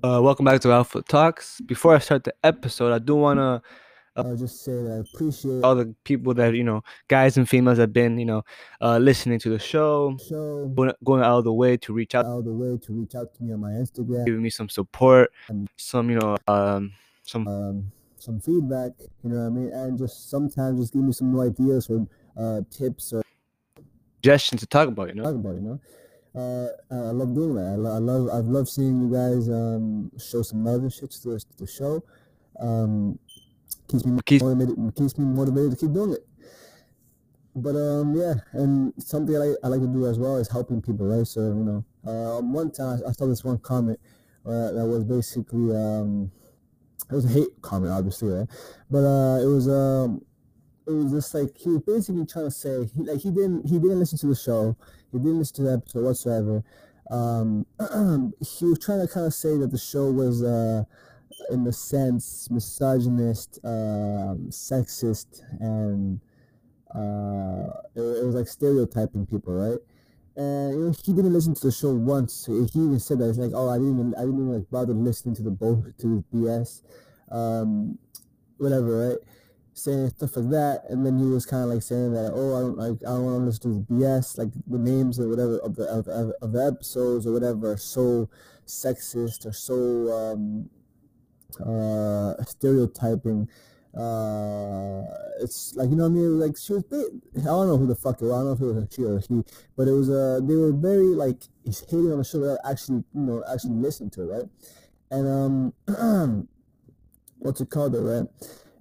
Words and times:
Uh, 0.00 0.20
welcome 0.22 0.44
back 0.44 0.60
to 0.60 0.70
Alpha 0.70 1.02
Talks. 1.02 1.60
Before 1.62 1.92
I 1.92 1.98
start 1.98 2.22
the 2.22 2.32
episode, 2.44 2.92
I 2.92 3.00
do 3.00 3.16
want 3.16 3.38
to 3.38 3.60
uh, 4.14 4.36
just 4.36 4.64
say 4.64 4.70
that 4.70 4.92
I 4.92 4.96
appreciate 4.98 5.64
all 5.64 5.74
the 5.74 5.92
people 6.04 6.32
that 6.34 6.54
you 6.54 6.62
know, 6.62 6.84
guys 7.08 7.36
and 7.36 7.48
females 7.48 7.78
have 7.78 7.92
been 7.92 8.16
you 8.16 8.24
know, 8.24 8.44
uh, 8.80 8.98
listening 8.98 9.40
to 9.40 9.50
the 9.50 9.58
show, 9.58 10.16
show 10.28 10.68
going, 10.68 10.92
going 11.02 11.22
out 11.22 11.38
of 11.38 11.44
the 11.44 11.52
way 11.52 11.76
to 11.78 11.92
reach 11.92 12.14
out, 12.14 12.26
out 12.26 12.38
of 12.38 12.44
the 12.44 12.52
way 12.52 12.78
to 12.78 12.92
reach 12.92 13.16
out 13.16 13.34
to 13.34 13.42
me 13.42 13.52
on 13.52 13.58
my 13.58 13.70
Instagram, 13.70 14.24
giving 14.24 14.40
me 14.40 14.50
some 14.50 14.68
support, 14.68 15.32
and 15.48 15.68
some 15.76 16.08
you 16.10 16.20
know, 16.20 16.36
um, 16.46 16.92
some 17.24 17.48
um, 17.48 17.90
some 18.18 18.38
feedback. 18.38 18.92
You 19.24 19.30
know 19.30 19.40
what 19.40 19.46
I 19.46 19.48
mean? 19.48 19.72
And 19.72 19.98
just 19.98 20.30
sometimes 20.30 20.78
just 20.78 20.92
give 20.92 21.02
me 21.02 21.12
some 21.12 21.32
new 21.32 21.42
ideas 21.42 21.90
or 21.90 22.06
uh, 22.36 22.60
tips 22.70 23.12
or 23.12 23.22
suggestions 24.14 24.60
to 24.60 24.66
talk 24.68 24.86
about. 24.86 25.08
You 25.08 25.14
know, 25.14 25.24
talk 25.24 25.34
about. 25.34 25.56
You 25.56 25.60
know. 25.60 25.80
Uh, 26.34 26.68
I 26.90 27.10
love 27.10 27.34
doing 27.34 27.54
that. 27.54 27.66
I, 27.72 27.74
lo- 27.76 27.94
I 27.94 27.98
love 27.98 28.28
I've 28.32 28.46
loved 28.46 28.68
seeing 28.68 29.00
you 29.00 29.12
guys 29.12 29.48
um, 29.48 30.10
show 30.18 30.42
some 30.42 30.64
love 30.64 30.82
and 30.82 30.92
shit 30.92 31.10
to 31.10 31.28
the, 31.30 31.44
the 31.56 31.66
show. 31.66 32.04
Um, 32.60 33.18
keeps 33.88 34.04
me 34.04 34.20
Keeps- 34.24 34.42
motivated. 34.44 34.76
Keeps 34.96 35.18
me 35.18 35.24
motivated 35.24 35.70
to 35.72 35.76
keep 35.76 35.92
doing 35.92 36.12
it. 36.12 36.26
But 37.56 37.74
um, 37.74 38.14
yeah, 38.14 38.34
and 38.52 38.92
something 38.98 39.34
I, 39.36 39.54
I 39.64 39.68
like 39.68 39.80
to 39.80 39.86
do 39.88 40.06
as 40.06 40.18
well 40.18 40.36
is 40.36 40.48
helping 40.48 40.80
people, 40.80 41.06
right? 41.06 41.26
So 41.26 41.40
you 41.40 41.64
know, 41.64 41.84
uh, 42.06 42.40
one 42.40 42.70
time 42.70 43.00
I 43.06 43.12
saw 43.12 43.26
this 43.26 43.42
one 43.42 43.58
comment 43.58 43.98
uh, 44.46 44.72
that 44.72 44.86
was 44.86 45.02
basically 45.02 45.74
um, 45.74 46.30
it 47.10 47.14
was 47.14 47.24
a 47.24 47.28
hate 47.28 47.48
comment, 47.62 47.92
obviously, 47.92 48.28
right? 48.28 48.48
But 48.90 48.98
uh, 49.04 49.40
it 49.42 49.46
was 49.46 49.68
um, 49.68 50.22
it 50.88 50.92
was 50.92 51.12
just 51.12 51.34
like 51.34 51.56
he 51.56 51.68
was 51.68 51.82
basically 51.82 52.24
trying 52.24 52.46
to 52.46 52.50
say 52.50 52.88
he 52.96 53.02
like 53.02 53.20
he 53.20 53.30
didn't 53.30 53.66
he 53.66 53.78
didn't 53.78 53.98
listen 53.98 54.18
to 54.18 54.26
the 54.26 54.34
show, 54.34 54.76
he 55.12 55.18
didn't 55.18 55.38
listen 55.38 55.56
to 55.56 55.62
the 55.62 55.72
episode 55.74 56.04
whatsoever. 56.04 56.64
Um, 57.10 57.66
he 58.40 58.64
was 58.66 58.78
trying 58.78 59.06
to 59.06 59.12
kind 59.12 59.26
of 59.26 59.34
say 59.34 59.56
that 59.58 59.70
the 59.70 59.78
show 59.78 60.10
was 60.10 60.42
uh, 60.42 60.84
in 61.50 61.64
the 61.64 61.72
sense 61.72 62.48
misogynist, 62.50 63.58
um, 63.64 64.48
sexist, 64.50 65.42
and 65.60 66.20
uh, 66.94 67.80
it, 67.94 68.00
it 68.00 68.24
was 68.24 68.34
like 68.34 68.46
stereotyping 68.46 69.26
people, 69.26 69.52
right? 69.52 69.78
And 70.36 70.74
you 70.74 70.84
know, 70.86 70.94
he 71.04 71.12
didn't 71.12 71.32
listen 71.32 71.54
to 71.54 71.66
the 71.66 71.72
show 71.72 71.92
once. 71.92 72.46
He 72.46 72.54
even 72.54 73.00
said 73.00 73.18
that 73.18 73.28
it's 73.28 73.38
like, 73.38 73.52
oh, 73.54 73.68
I 73.68 73.76
didn't, 73.76 73.94
even, 73.94 74.14
I 74.14 74.20
didn't 74.20 74.36
even 74.36 74.52
like 74.54 74.70
bother 74.70 74.94
listening 74.94 75.34
to 75.36 75.42
the 75.42 75.50
both 75.50 75.84
to 75.98 76.24
the 76.32 76.36
BS, 76.36 76.82
um, 77.30 77.98
whatever, 78.58 79.08
right? 79.08 79.18
Saying 79.78 80.10
stuff 80.10 80.36
like 80.36 80.50
that, 80.50 80.86
and 80.88 81.06
then 81.06 81.18
he 81.18 81.24
was 81.26 81.46
kind 81.46 81.62
of 81.62 81.70
like 81.70 81.82
saying 81.82 82.12
that, 82.12 82.32
oh, 82.34 82.56
I 82.56 82.60
don't 82.62 82.76
like, 82.76 82.98
I 83.06 83.14
don't 83.14 83.24
want 83.24 83.42
to 83.42 83.44
listen 83.44 83.86
to 83.86 83.92
BS, 83.92 84.36
like 84.36 84.48
the 84.66 84.76
names 84.76 85.20
or 85.20 85.28
whatever 85.28 85.58
of 85.58 85.76
the 85.76 85.84
of, 85.84 86.08
of, 86.08 86.32
of 86.42 86.52
the 86.52 86.66
episodes 86.66 87.28
or 87.28 87.32
whatever 87.32 87.70
are 87.70 87.76
so 87.76 88.28
sexist 88.66 89.46
or 89.46 89.52
so 89.52 90.10
um, 90.10 90.68
uh, 91.64 92.42
stereotyping. 92.42 93.48
Uh, 93.96 95.04
it's 95.40 95.76
like 95.76 95.90
you 95.90 95.94
know 95.94 96.08
what 96.08 96.18
I 96.18 96.22
mean. 96.22 96.40
Like 96.40 96.56
she 96.56 96.72
was, 96.72 96.84
I 96.92 97.44
don't 97.44 97.68
know 97.68 97.76
who 97.76 97.86
the 97.86 97.94
fuck 97.94 98.20
it 98.20 98.24
was. 98.24 98.32
I 98.32 98.36
don't 98.36 98.46
know 98.46 98.52
if 98.52 98.60
it 98.60 98.64
was 98.64 98.82
a 98.82 98.88
she 98.90 99.04
or 99.04 99.16
a 99.18 99.20
he, 99.20 99.44
but 99.76 99.86
it 99.86 99.92
was. 99.92 100.10
Uh, 100.10 100.40
they 100.42 100.56
were 100.56 100.72
very 100.72 101.14
like 101.14 101.40
hating 101.64 102.10
on 102.10 102.18
the 102.18 102.24
show 102.24 102.40
without 102.40 102.58
actually, 102.68 103.04
you 103.14 103.20
know, 103.20 103.44
actually 103.48 103.74
listening 103.74 104.10
to 104.10 104.22
it, 104.22 104.26
right? 104.26 104.48
And 105.12 105.72
um, 105.86 106.48
what's 107.38 107.60
it 107.60 107.70
called, 107.70 107.94
it, 107.94 108.00
right? 108.00 108.26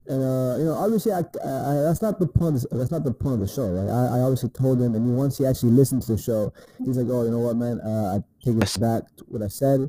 And 0.10 0.24
uh, 0.24 0.56
you 0.58 0.66
know, 0.66 0.74
obviously, 0.74 1.12
I, 1.12 1.20
I, 1.20 1.74
that's 1.84 2.02
not 2.02 2.20
the 2.20 2.28
point. 2.28 2.56
Of, 2.56 2.68
that's 2.72 2.92
not 2.92 3.04
the 3.04 3.14
point 3.14 3.36
of 3.36 3.40
the 3.42 3.48
show, 3.48 3.68
right? 3.68 3.90
I, 3.90 4.18
I 4.18 4.22
obviously 4.22 4.50
told 4.50 4.82
him, 4.82 4.96
and 4.96 5.18
once 5.18 5.38
he 5.38 5.46
actually 5.46 5.72
listened 5.72 6.02
to 6.04 6.14
the 6.14 6.18
show, 6.18 6.54
he's 6.84 6.98
like, 6.98 7.08
"Oh, 7.10 7.24
you 7.24 7.32
know 7.32 7.40
what, 7.40 7.58
man? 7.58 7.82
Uh, 7.82 8.18
I 8.18 8.46
take 8.46 8.56
it 8.56 8.80
back 8.80 9.04
what 9.28 9.42
I 9.42 9.50
said. 9.50 9.82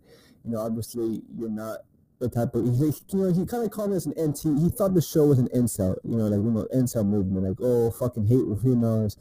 You 0.44 0.50
know, 0.50 0.58
obviously, 0.58 1.22
you're 1.36 1.48
not 1.48 1.78
the 2.18 2.28
type 2.28 2.54
of 2.54 2.64
he, 2.64 2.84
you 2.84 2.92
know 3.12 3.32
he 3.32 3.46
kind 3.46 3.64
of 3.64 3.70
called 3.70 3.92
us 3.92 4.06
an 4.06 4.14
NT. 4.18 4.60
He 4.60 4.70
thought 4.70 4.94
the 4.94 5.02
show 5.02 5.26
was 5.26 5.38
an 5.38 5.48
incel, 5.54 5.96
you 6.04 6.16
know, 6.16 6.26
like 6.26 6.42
you 6.44 6.50
know 6.50 6.66
incel 6.74 7.06
movement, 7.06 7.46
like 7.46 7.58
oh 7.60 7.90
fucking 7.92 8.26
hate 8.26 8.46
with 8.46 8.62
females, 8.62 9.16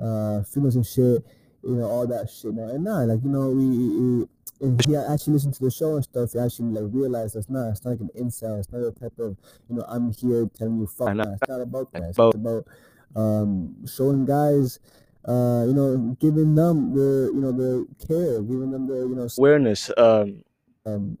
uh, 0.00 0.42
females 0.44 0.76
and 0.76 0.86
shit, 0.86 1.24
you 1.68 1.76
know 1.76 1.86
all 1.86 2.06
that 2.06 2.30
shit. 2.30 2.54
Now 2.54 2.68
and 2.68 2.84
nah, 2.84 3.04
like 3.04 3.20
you 3.22 3.30
know 3.30 3.50
we, 3.50 3.66
we 3.68 4.26
and 4.60 4.84
he 4.86 4.96
actually 4.96 5.34
listened 5.34 5.54
to 5.54 5.64
the 5.64 5.70
show 5.70 5.94
and 5.94 6.04
stuff. 6.04 6.32
He 6.32 6.38
actually 6.38 6.72
like 6.72 6.84
realized 6.92 7.34
that's 7.36 7.48
not 7.48 7.68
it's 7.68 7.84
not 7.84 7.92
like 7.92 8.00
an 8.00 8.10
incel. 8.18 8.58
It's 8.58 8.72
not 8.72 8.80
a 8.80 8.90
type 8.92 9.18
of 9.18 9.36
you 9.68 9.76
know 9.76 9.84
I'm 9.88 10.12
here 10.12 10.48
telling 10.56 10.78
you 10.78 10.86
fuck. 10.86 11.14
Nah, 11.14 11.34
it's 11.34 11.48
not 11.48 11.60
about 11.60 11.92
that. 11.92 12.02
It's 12.10 12.18
about 12.18 12.66
um, 13.14 13.86
showing 13.86 14.24
guys. 14.24 14.80
Uh, 15.24 15.64
you 15.66 15.74
know, 15.74 16.16
giving 16.20 16.54
them 16.54 16.94
the 16.94 17.30
you 17.34 17.40
know 17.40 17.52
the 17.52 17.86
care, 18.06 18.40
giving 18.40 18.70
them 18.70 18.86
the 18.86 18.96
you 19.06 19.14
know 19.14 19.28
awareness. 19.36 19.90
Um, 19.96 20.42
um, 20.86 21.18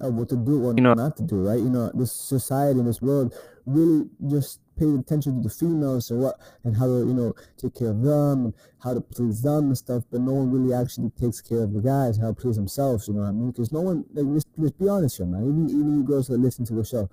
of 0.00 0.14
what 0.14 0.28
to 0.28 0.36
do 0.36 0.64
or 0.64 0.74
You 0.74 0.82
know- 0.82 0.94
not 0.94 1.16
to 1.18 1.22
do, 1.22 1.36
right? 1.36 1.58
You 1.58 1.70
know, 1.70 1.90
this 1.94 2.12
society, 2.12 2.80
in 2.80 2.86
this 2.86 3.02
world 3.02 3.34
really 3.66 4.08
just 4.28 4.60
pays 4.78 4.94
attention 4.94 5.36
to 5.36 5.48
the 5.48 5.54
females 5.54 6.10
and 6.10 6.20
what 6.20 6.38
and 6.64 6.76
how 6.76 6.86
to, 6.86 6.98
you 7.06 7.14
know, 7.14 7.34
take 7.56 7.74
care 7.74 7.90
of 7.90 8.02
them 8.02 8.46
and 8.46 8.54
how 8.82 8.94
to 8.94 9.00
please 9.00 9.42
them 9.42 9.66
and 9.66 9.78
stuff, 9.78 10.04
but 10.10 10.20
no 10.20 10.32
one 10.32 10.50
really 10.50 10.74
actually 10.74 11.10
takes 11.10 11.40
care 11.40 11.62
of 11.62 11.72
the 11.72 11.80
guys 11.80 12.18
how 12.18 12.28
to 12.28 12.34
please 12.34 12.56
themselves, 12.56 13.08
you 13.08 13.14
know 13.14 13.22
what 13.22 13.28
I 13.28 13.32
mean? 13.32 13.50
Because 13.50 13.72
no 13.72 13.80
one, 13.80 14.04
like, 14.12 14.26
let's, 14.26 14.44
let's 14.56 14.76
be 14.76 14.88
honest 14.88 15.16
here, 15.16 15.26
man. 15.26 15.42
Even, 15.42 15.68
even 15.68 15.98
you 15.98 16.04
girls 16.04 16.28
that 16.28 16.38
listen 16.38 16.64
to 16.66 16.74
the 16.74 16.84
show, 16.84 17.10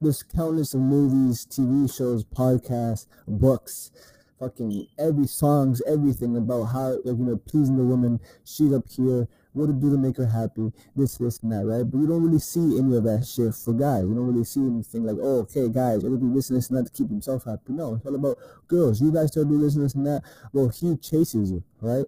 there's 0.00 0.22
countless 0.22 0.74
of 0.74 0.80
movies, 0.80 1.46
TV 1.46 1.94
shows, 1.94 2.24
podcasts, 2.24 3.06
books, 3.26 3.90
fucking 4.38 4.86
every 4.98 5.26
songs, 5.26 5.80
everything 5.86 6.36
about 6.36 6.64
how 6.64 6.90
like, 7.04 7.18
you 7.18 7.24
know 7.24 7.36
pleasing 7.36 7.76
the 7.76 7.84
woman. 7.84 8.20
She's 8.44 8.72
up 8.72 8.84
here, 8.88 9.28
what 9.54 9.66
to 9.66 9.72
do 9.72 9.90
to 9.90 9.96
make 9.96 10.16
her 10.16 10.26
happy, 10.26 10.72
this, 10.94 11.16
this, 11.16 11.38
and 11.40 11.52
that, 11.52 11.64
right? 11.64 11.82
But 11.88 11.98
you 11.98 12.06
don't 12.06 12.22
really 12.22 12.40
see 12.40 12.78
any 12.78 12.96
of 12.96 13.04
that 13.04 13.24
shit 13.26 13.54
for 13.54 13.72
guys. 13.72 14.02
You 14.02 14.14
don't 14.14 14.26
really 14.26 14.44
see 14.44 14.60
anything 14.60 15.04
like, 15.04 15.16
oh, 15.20 15.40
okay, 15.40 15.68
guys, 15.68 16.02
you 16.02 16.16
do 16.18 16.34
this 16.34 16.50
and 16.50 16.58
this 16.58 16.68
and 16.68 16.78
that 16.78 16.86
to 16.86 16.92
keep 16.92 17.08
himself 17.08 17.44
happy. 17.44 17.72
No, 17.72 17.94
it's 17.94 18.04
all 18.04 18.14
about 18.14 18.36
girls. 18.68 19.00
You 19.00 19.12
guys 19.12 19.32
start 19.32 19.48
doing 19.48 19.62
this 19.62 19.76
and 19.76 19.84
this 19.84 19.94
and 19.94 20.06
that. 20.06 20.22
Well, 20.52 20.68
he 20.68 20.96
chases 20.96 21.50
you, 21.50 21.62
right? 21.80 22.04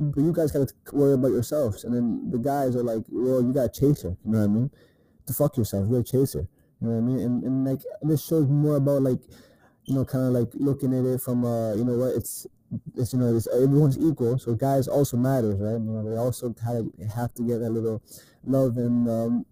But 0.00 0.22
you 0.22 0.32
guys 0.32 0.52
gotta 0.52 0.72
worry 0.92 1.14
about 1.14 1.32
yourselves, 1.32 1.84
and 1.84 1.94
then 1.94 2.30
the 2.30 2.38
guys 2.38 2.76
are 2.76 2.84
like, 2.84 3.04
well, 3.10 3.42
you 3.42 3.52
gotta 3.52 3.68
chase 3.68 4.02
her. 4.02 4.16
You 4.24 4.32
know 4.32 4.38
what 4.38 4.44
I 4.44 4.48
mean? 4.48 4.70
To 5.26 5.32
fuck 5.32 5.56
yourself, 5.56 5.86
you're 5.90 6.00
a 6.00 6.04
chaser. 6.04 6.48
You 6.80 6.88
know 6.88 6.94
what 6.94 6.98
I 6.98 7.00
mean? 7.00 7.18
And 7.18 7.42
and 7.42 7.64
like 7.64 7.80
this 8.02 8.24
shows 8.24 8.46
more 8.48 8.76
about 8.76 9.02
like, 9.02 9.20
you 9.84 9.94
know, 9.94 10.04
kind 10.04 10.24
of 10.24 10.32
like 10.32 10.48
looking 10.54 10.96
at 10.96 11.04
it 11.04 11.20
from 11.20 11.44
uh, 11.44 11.74
you 11.74 11.84
know 11.84 11.98
what, 11.98 12.14
it's 12.14 12.46
it's 12.96 13.12
you 13.12 13.18
know, 13.18 13.34
it's, 13.34 13.48
everyone's 13.48 13.98
equal, 13.98 14.38
so 14.38 14.54
guys 14.54 14.88
also 14.88 15.16
matters, 15.16 15.58
right? 15.60 15.72
You 15.72 15.78
know, 15.78 16.10
they 16.10 16.16
also 16.16 16.52
kind 16.52 16.78
of 16.78 17.12
have 17.12 17.32
to 17.34 17.42
get 17.42 17.58
that 17.60 17.70
little 17.70 18.02
love 18.44 18.76
and 18.76 19.08
um, 19.08 19.46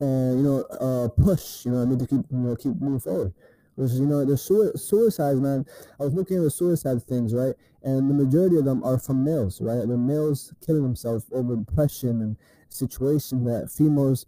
and 0.00 0.38
you 0.38 0.44
know, 0.44 0.62
uh, 0.62 1.08
push. 1.08 1.64
You 1.64 1.72
know, 1.72 1.82
I 1.82 1.84
mean 1.84 1.98
to 1.98 2.06
keep 2.06 2.24
you 2.30 2.38
know 2.38 2.56
keep 2.56 2.74
moving 2.80 3.00
forward. 3.00 3.34
Which 3.76 3.92
you 3.92 4.06
know, 4.06 4.24
the 4.24 4.36
sui- 4.36 4.76
suicides, 4.76 5.40
man. 5.40 5.64
I 5.98 6.04
was 6.04 6.14
looking 6.14 6.38
at 6.38 6.42
the 6.42 6.50
suicide 6.50 7.02
things, 7.02 7.34
right? 7.34 7.54
And 7.82 8.10
the 8.10 8.14
majority 8.14 8.56
of 8.56 8.64
them 8.64 8.84
are 8.84 8.98
from 8.98 9.24
males, 9.24 9.60
right? 9.60 9.86
The 9.86 9.96
males 9.96 10.52
killing 10.64 10.82
themselves 10.82 11.24
over 11.32 11.56
depression 11.56 12.20
and 12.20 12.36
situation 12.68 13.44
that 13.44 13.70
females 13.70 14.26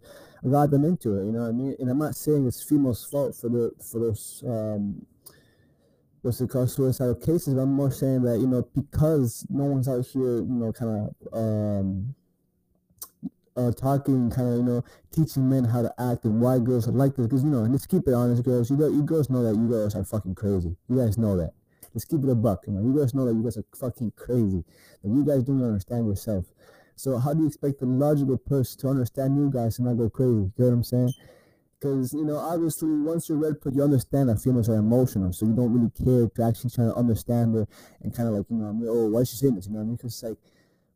got 0.49 0.71
them 0.71 0.83
into 0.83 1.19
it. 1.19 1.25
You 1.25 1.31
know 1.31 1.41
what 1.41 1.49
I 1.49 1.51
mean? 1.51 1.75
And 1.79 1.89
I'm 1.89 1.99
not 1.99 2.15
saying 2.15 2.47
it's 2.47 2.63
females' 2.63 3.05
fault 3.05 3.35
for 3.35 3.49
the 3.49 3.71
for 3.79 3.99
those 3.99 4.43
um, 4.45 5.05
it 6.25 6.49
called 6.49 6.69
suicidal 6.69 7.15
cases. 7.15 7.53
But 7.53 7.61
I'm 7.61 7.73
more 7.73 7.91
saying 7.91 8.23
that 8.23 8.39
you 8.39 8.47
know 8.47 8.67
because 8.75 9.45
no 9.49 9.65
one's 9.65 9.87
out 9.87 10.05
here, 10.05 10.37
you 10.37 10.45
know, 10.45 10.71
kind 10.71 11.11
of 11.11 11.33
um, 11.33 12.15
uh, 13.55 13.71
talking, 13.71 14.29
kind 14.29 14.49
of 14.49 14.57
you 14.57 14.63
know 14.63 14.83
teaching 15.11 15.49
men 15.49 15.63
how 15.63 15.81
to 15.81 15.93
act 15.99 16.25
and 16.25 16.41
why 16.41 16.59
girls 16.59 16.87
are 16.87 16.91
like 16.91 17.15
this. 17.15 17.27
Because 17.27 17.43
you 17.43 17.49
know, 17.49 17.61
let's 17.61 17.85
keep 17.85 18.07
it 18.07 18.13
honest, 18.13 18.43
girls. 18.43 18.69
You, 18.69 18.77
you 18.89 19.03
girls 19.03 19.29
know 19.29 19.43
that 19.43 19.55
you 19.55 19.67
girls 19.67 19.95
are 19.95 20.03
fucking 20.03 20.35
crazy. 20.35 20.75
You 20.89 20.97
guys 20.97 21.17
know 21.17 21.37
that. 21.37 21.53
Let's 21.93 22.05
keep 22.05 22.23
it 22.23 22.29
a 22.29 22.35
buck. 22.35 22.63
You 22.65 22.73
know, 22.73 22.81
you 22.81 22.99
guys 22.99 23.13
know 23.13 23.25
that 23.25 23.35
you 23.35 23.43
guys 23.43 23.57
are 23.57 23.65
fucking 23.75 24.13
crazy. 24.15 24.63
That 25.03 25.09
you 25.09 25.23
guys 25.23 25.43
don't 25.43 25.63
understand 25.63 26.07
yourself. 26.07 26.45
So 26.95 27.17
how 27.17 27.33
do 27.33 27.41
you 27.41 27.47
expect 27.47 27.79
the 27.79 27.85
logical 27.85 28.37
person 28.37 28.79
to 28.81 28.87
understand 28.87 29.35
you 29.37 29.51
guys 29.51 29.77
and 29.79 29.87
not 29.87 29.97
go 29.97 30.09
crazy? 30.09 30.31
You 30.31 30.51
know 30.57 30.65
what 30.65 30.73
I'm 30.73 30.83
saying? 30.83 31.13
Because 31.83 32.13
you 32.13 32.23
know, 32.23 32.37
obviously, 32.37 32.89
once 32.89 33.27
you're 33.27 33.37
red 33.37 33.61
pill, 33.61 33.73
you 33.73 33.83
understand 33.83 34.29
that 34.29 34.39
females 34.39 34.69
are 34.69 34.75
emotional, 34.75 35.33
so 35.33 35.45
you 35.45 35.51
don't 35.51 35.73
really 35.73 35.91
care 35.91 36.29
to 36.29 36.43
actually 36.43 36.69
try 36.69 36.85
to 36.85 36.95
understand 36.95 37.53
her 37.55 37.67
and 38.01 38.15
kind 38.15 38.29
of 38.29 38.35
like 38.35 38.45
you 38.49 38.55
know, 38.55 38.69
I 38.69 38.71
mean, 38.71 38.87
oh, 38.87 39.09
why 39.09 39.19
is 39.19 39.29
she 39.29 39.35
saying 39.35 39.55
this? 39.55 39.67
You 39.67 39.73
know 39.73 39.79
what 39.79 39.83
I 39.83 39.87
mean? 39.87 39.95
Because 39.97 40.23
like 40.23 40.37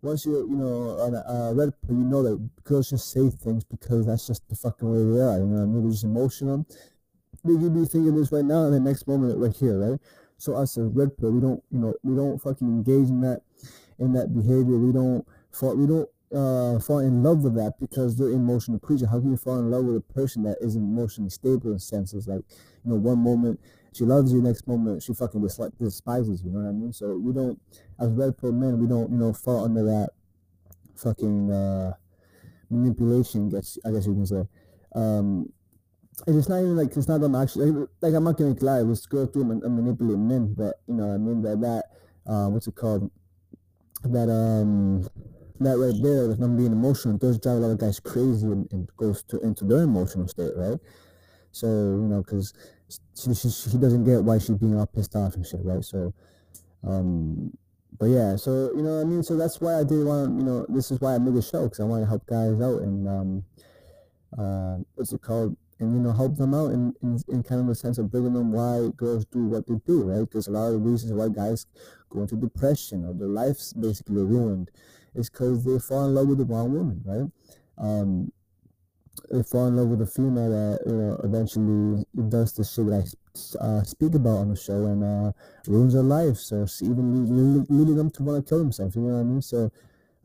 once 0.01 0.25
you're 0.25 0.47
you 0.47 0.55
know 0.55 0.97
on 1.01 1.13
a 1.13 1.23
uh, 1.27 1.53
red 1.53 1.73
pill, 1.81 1.97
you 1.97 2.05
know 2.05 2.23
that 2.23 2.63
girls 2.63 2.89
just 2.89 3.11
say 3.11 3.29
things 3.29 3.65
because 3.65 4.05
that's 4.05 4.27
just 4.27 4.47
the 4.47 4.55
fucking 4.55 4.89
way 4.89 4.99
they 4.99 5.21
are. 5.21 5.39
You 5.39 5.45
know 5.45 5.57
what 5.57 5.63
I 5.63 5.65
mean? 5.65 5.81
They're 5.81 5.91
just 5.91 6.05
emotional. 6.05 6.65
They 7.43 7.55
could 7.55 7.73
be 7.73 7.83
thinking 7.83 8.15
this 8.15 8.31
right 8.31 8.45
now, 8.45 8.63
and 8.63 8.73
the 8.73 8.79
next 8.79 9.09
moment 9.09 9.37
right 9.37 9.53
here, 9.53 9.77
right? 9.77 9.99
So 10.37 10.55
us 10.55 10.77
as 10.77 10.87
red 10.93 11.17
pill, 11.17 11.31
we 11.31 11.41
don't 11.41 11.61
you 11.69 11.79
know 11.79 11.95
we 12.01 12.15
don't 12.15 12.41
fucking 12.41 12.65
engage 12.65 13.09
in 13.09 13.19
that 13.27 13.41
in 13.99 14.13
that 14.13 14.33
behavior. 14.33 14.77
We 14.77 14.93
don't 14.93 15.27
we 15.75 15.85
don't 15.85 16.07
uh, 16.33 16.79
fall 16.79 16.99
in 16.99 17.23
love 17.23 17.43
with 17.43 17.55
that 17.55 17.73
because 17.79 18.17
they're 18.17 18.29
emotional 18.29 18.79
creature. 18.79 19.07
How 19.07 19.19
can 19.19 19.31
you 19.31 19.37
fall 19.37 19.59
in 19.59 19.71
love 19.71 19.85
with 19.85 19.97
a 19.97 20.13
person 20.13 20.43
that 20.43 20.57
isn't 20.61 20.81
emotionally 20.81 21.29
stable 21.29 21.71
in 21.71 21.79
senses? 21.79 22.27
Like, 22.27 22.43
you 22.83 22.91
know, 22.91 22.95
one 22.97 23.19
moment 23.19 23.59
she 23.93 24.03
loves 24.03 24.31
you, 24.33 24.41
next 24.41 24.67
moment 24.67 25.03
she 25.03 25.13
fucking 25.13 25.41
despises 25.41 26.43
you. 26.43 26.51
You 26.51 26.57
know 26.57 26.63
what 26.63 26.69
I 26.69 26.73
mean? 26.73 26.93
So 26.93 27.17
we 27.17 27.33
don't, 27.33 27.59
as 27.99 28.11
red 28.11 28.37
pill 28.37 28.51
men, 28.51 28.79
we 28.79 28.87
don't, 28.87 29.11
you 29.11 29.17
know, 29.17 29.33
fall 29.33 29.65
under 29.65 29.83
that 29.85 30.09
fucking 30.95 31.51
uh, 31.51 31.93
manipulation. 32.69 33.49
Guess 33.49 33.77
I 33.85 33.91
guess 33.91 34.07
you 34.07 34.13
can 34.13 34.25
say. 34.25 34.43
Um, 34.95 35.51
and 36.27 36.37
it's 36.37 36.49
not 36.49 36.59
even 36.59 36.77
like 36.77 36.95
it's 36.97 37.07
not 37.07 37.21
them 37.21 37.35
actually 37.35 37.71
like, 37.71 37.89
like 38.01 38.13
I'm 38.13 38.23
not 38.23 38.37
gonna 38.37 38.55
lie. 38.61 38.79
It 38.79 38.85
was 38.87 39.05
do 39.05 39.27
man- 39.43 39.61
manipulate 39.63 40.17
men, 40.19 40.53
but 40.57 40.81
you 40.87 40.95
know 40.95 41.07
what 41.07 41.13
I 41.15 41.17
mean 41.17 41.41
that 41.43 41.61
that 41.61 42.31
uh, 42.31 42.49
what's 42.49 42.67
it 42.67 42.75
called? 42.75 43.11
That 44.03 44.29
um 44.29 45.07
that 45.65 45.77
right 45.77 45.93
there, 46.01 46.27
with 46.27 46.39
them 46.39 46.57
being 46.57 46.71
emotional, 46.71 47.15
it 47.15 47.21
does 47.21 47.39
drive 47.39 47.57
a 47.57 47.59
lot 47.59 47.71
of 47.71 47.79
guys 47.79 47.99
crazy 47.99 48.47
and, 48.47 48.71
and 48.71 48.89
goes 48.97 49.23
to 49.23 49.39
into 49.39 49.65
their 49.65 49.83
emotional 49.83 50.27
state, 50.27 50.53
right? 50.55 50.79
So 51.51 51.67
you 51.67 52.07
know, 52.07 52.23
because 52.23 52.53
she, 52.89 53.33
she, 53.33 53.49
she 53.49 53.77
doesn't 53.77 54.03
get 54.03 54.23
why 54.23 54.37
she's 54.37 54.57
being 54.57 54.77
all 54.77 54.85
pissed 54.85 55.15
off 55.15 55.35
and 55.35 55.45
shit, 55.45 55.61
right? 55.63 55.83
So, 55.83 56.13
um, 56.85 57.51
but 57.99 58.05
yeah, 58.07 58.35
so 58.35 58.71
you 58.75 58.83
know, 58.83 59.01
I 59.01 59.03
mean, 59.03 59.23
so 59.23 59.35
that's 59.35 59.59
why 59.59 59.79
I 59.79 59.83
did 59.83 60.05
want, 60.05 60.37
you 60.37 60.45
know, 60.45 60.65
this 60.69 60.91
is 60.91 61.01
why 61.01 61.15
I 61.15 61.17
made 61.17 61.33
the 61.33 61.41
show 61.41 61.63
because 61.63 61.79
I 61.79 61.83
want 61.83 62.03
to 62.03 62.07
help 62.07 62.25
guys 62.25 62.61
out 62.61 62.81
and 62.81 63.07
um, 63.07 63.43
uh, 64.37 64.77
what's 64.95 65.13
it 65.13 65.21
called? 65.21 65.57
And 65.79 65.93
you 65.93 65.99
know, 65.99 66.11
help 66.11 66.37
them 66.37 66.53
out 66.55 66.71
in, 66.71 66.93
in, 67.03 67.19
in 67.27 67.43
kind 67.43 67.61
of 67.61 67.67
the 67.67 67.75
sense 67.75 67.97
of 67.97 68.11
bringing 68.11 68.33
them 68.33 68.51
why 68.51 68.89
girls 68.95 69.25
do 69.25 69.45
what 69.45 69.67
they 69.67 69.75
do, 69.85 70.03
right? 70.03 70.21
Because 70.21 70.47
a 70.47 70.51
lot 70.51 70.67
of 70.67 70.73
the 70.73 70.79
reasons 70.79 71.13
why 71.13 71.29
guys 71.29 71.67
go 72.09 72.21
into 72.21 72.35
depression 72.35 73.05
or 73.05 73.13
their 73.13 73.27
lives 73.27 73.73
basically 73.73 74.23
ruined 74.23 74.71
is 75.17 75.29
because 75.29 75.65
they 75.65 75.79
fall 75.79 76.05
in 76.05 76.15
love 76.15 76.27
with 76.27 76.37
the 76.37 76.45
wrong 76.45 76.73
woman, 76.73 77.01
right? 77.05 77.31
Um, 77.77 78.31
they 79.31 79.43
fall 79.43 79.67
in 79.67 79.75
love 79.75 79.87
with 79.87 80.01
a 80.01 80.05
female 80.05 80.49
that 80.49 80.79
you 80.85 80.93
know 80.93 81.19
eventually 81.23 82.05
does 82.29 82.53
the 82.53 82.63
shit 82.63 82.85
that 82.85 83.13
I 83.59 83.65
uh, 83.65 83.83
speak 83.83 84.15
about 84.15 84.37
on 84.37 84.49
the 84.49 84.55
show 84.55 84.85
and 84.85 85.03
uh, 85.03 85.31
ruins 85.67 85.93
their 85.93 86.03
life. 86.03 86.37
So 86.37 86.65
even 86.81 87.65
leading, 87.69 87.95
them 87.95 88.09
to 88.11 88.23
want 88.23 88.45
to 88.45 88.49
kill 88.49 88.59
themselves. 88.59 88.95
You 88.95 89.01
know 89.03 89.15
what 89.15 89.19
I 89.19 89.23
mean? 89.23 89.41
So 89.41 89.71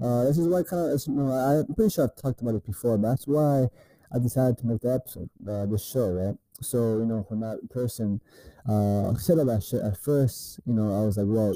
uh, 0.01 0.25
this 0.25 0.39
is 0.39 0.49
why 0.49 0.63
kind 0.63 0.93
of 0.93 1.03
you 1.07 1.15
know, 1.15 1.33
I'm 1.33 1.75
pretty 1.75 1.91
sure 1.91 2.05
I've 2.05 2.17
talked 2.21 2.41
about 2.43 2.55
it 2.55 2.67
before, 2.67 2.99
but 2.99 3.09
that's 3.11 3.27
why 3.27 3.69
I 4.15 4.19
decided 4.19 4.59
to 4.59 4.67
make 4.67 4.81
the 4.81 4.95
episode, 4.95 5.31
uh, 5.49 5.67
this 5.67 5.85
show, 5.85 6.11
right? 6.11 6.37
So 6.61 6.99
you 6.99 7.07
know 7.07 7.25
when 7.29 7.41
that 7.41 7.59
person 7.71 8.21
uh, 8.69 9.15
said 9.15 9.39
all 9.39 9.47
that 9.47 9.63
shit 9.63 9.83
at 9.83 9.97
first, 9.97 10.61
you 10.67 10.75
know 10.75 10.95
I 10.95 11.05
was 11.05 11.17
like, 11.17 11.27
well, 11.29 11.55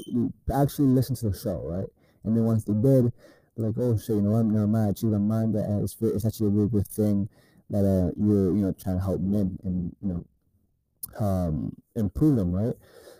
actually 0.53 0.87
listen 0.87 1.15
to 1.17 1.29
the 1.29 1.37
show, 1.37 1.61
right? 1.63 1.87
And 2.27 2.37
then 2.37 2.43
once 2.43 2.63
they 2.65 2.73
did, 2.73 3.11
like, 3.57 3.73
oh 3.77 3.97
shit, 3.97 4.15
you 4.15 4.21
know, 4.21 4.35
I'm 4.35 4.51
never 4.51 4.67
mind. 4.67 4.97
She's 4.97 5.09
don't 5.09 5.27
mind 5.27 5.55
that 5.55 5.65
uh, 5.65 5.83
it's 5.83 5.95
it's 6.01 6.25
actually 6.25 6.47
a 6.47 6.51
really 6.51 6.69
good 6.69 6.87
thing 6.87 7.27
that 7.69 7.83
uh 7.83 8.11
you're 8.15 8.55
you 8.55 8.61
know 8.61 8.73
trying 8.81 8.97
to 8.97 9.03
help 9.03 9.19
men 9.19 9.57
and 9.63 9.93
you 10.01 10.09
know 10.09 11.25
um 11.25 11.75
improve 11.95 12.35
them, 12.35 12.51
right? 12.51 12.75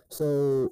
So 0.09 0.71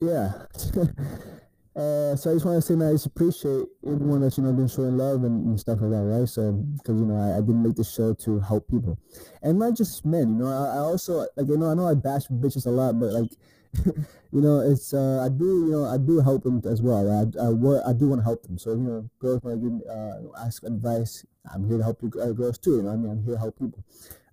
yeah. 0.00 0.32
uh, 1.76 2.16
so 2.16 2.30
I 2.30 2.34
just 2.34 2.46
want 2.46 2.56
to 2.56 2.62
say, 2.62 2.76
man, 2.76 2.88
I 2.88 2.92
just 2.92 3.06
appreciate 3.06 3.66
everyone 3.86 4.20
that's 4.20 4.38
you 4.38 4.44
know 4.44 4.52
been 4.52 4.68
showing 4.68 4.96
love 4.96 5.24
and, 5.24 5.46
and 5.46 5.60
stuff 5.60 5.80
like 5.80 5.90
that, 5.90 6.02
right? 6.02 6.28
So 6.28 6.52
because 6.52 6.98
you 6.98 7.06
know 7.06 7.16
I, 7.16 7.36
I 7.36 7.40
didn't 7.40 7.62
make 7.62 7.76
this 7.76 7.92
show 7.92 8.14
to 8.14 8.40
help 8.40 8.68
people, 8.68 8.98
and 9.42 9.58
not 9.58 9.76
just 9.76 10.04
men. 10.06 10.38
You 10.38 10.44
know, 10.44 10.46
I, 10.46 10.76
I 10.76 10.78
also 10.78 11.26
like 11.36 11.48
you 11.48 11.56
know 11.56 11.70
I 11.70 11.74
know 11.74 11.88
I 11.88 11.94
bash 11.94 12.26
bitches 12.28 12.66
a 12.66 12.70
lot, 12.70 12.98
but 12.98 13.12
like 13.12 13.30
you 14.32 14.40
know, 14.40 14.60
it's 14.60 14.94
uh, 14.94 15.22
I 15.24 15.28
do 15.28 15.66
you 15.66 15.70
know 15.72 15.84
I 15.84 15.98
do 15.98 16.20
help 16.20 16.44
them 16.44 16.62
as 16.64 16.80
well. 16.82 17.08
I 17.08 17.22
I, 17.38 17.90
I 17.90 17.92
do 17.92 18.08
want 18.08 18.20
to 18.20 18.24
help 18.24 18.42
them. 18.42 18.58
So 18.58 18.70
you 18.70 18.78
know, 18.78 19.10
girls 19.18 19.42
want 19.42 19.62
to 19.62 19.90
uh, 19.90 20.44
ask 20.44 20.62
advice. 20.64 21.24
I'm 21.52 21.66
here 21.68 21.78
to 21.78 21.84
help 21.84 22.02
you 22.02 22.12
uh, 22.20 22.32
girls 22.32 22.58
too. 22.58 22.76
You 22.76 22.82
know, 22.82 22.90
I 22.90 22.96
mean, 22.96 23.10
I'm 23.10 23.22
here 23.24 23.34
to 23.34 23.40
help 23.40 23.58
people, 23.58 23.84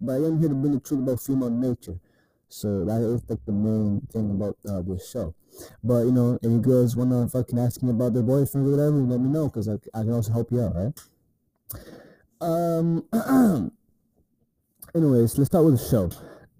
but 0.01 0.13
I 0.13 0.15
am 0.25 0.39
here 0.39 0.49
to 0.49 0.55
bring 0.55 0.73
the 0.73 0.79
truth 0.79 1.01
about 1.01 1.21
female 1.21 1.49
nature. 1.49 1.99
So 2.47 2.85
that 2.85 3.01
is 3.01 3.21
like 3.27 3.43
the 3.45 3.51
main 3.51 4.01
thing 4.11 4.31
about 4.31 4.57
uh, 4.69 4.81
this 4.81 5.09
show. 5.09 5.33
But 5.83 6.05
you 6.05 6.11
know, 6.11 6.39
any 6.43 6.59
girls 6.59 6.95
wanna 6.95 7.27
fucking 7.27 7.59
ask 7.59 7.81
me 7.83 7.91
about 7.91 8.13
their 8.13 8.23
boyfriend 8.23 8.67
or 8.67 8.71
whatever, 8.71 8.97
let 8.97 9.19
me 9.19 9.29
know 9.29 9.45
because 9.45 9.67
I, 9.67 9.73
I 9.93 10.01
can 10.03 10.13
also 10.13 10.31
help 10.31 10.51
you 10.51 10.61
out, 10.61 10.75
right? 10.75 10.93
Um. 12.41 13.03
anyways, 14.95 15.37
let's 15.37 15.49
start 15.49 15.65
with 15.65 15.79
the 15.79 15.89
show. 15.89 16.09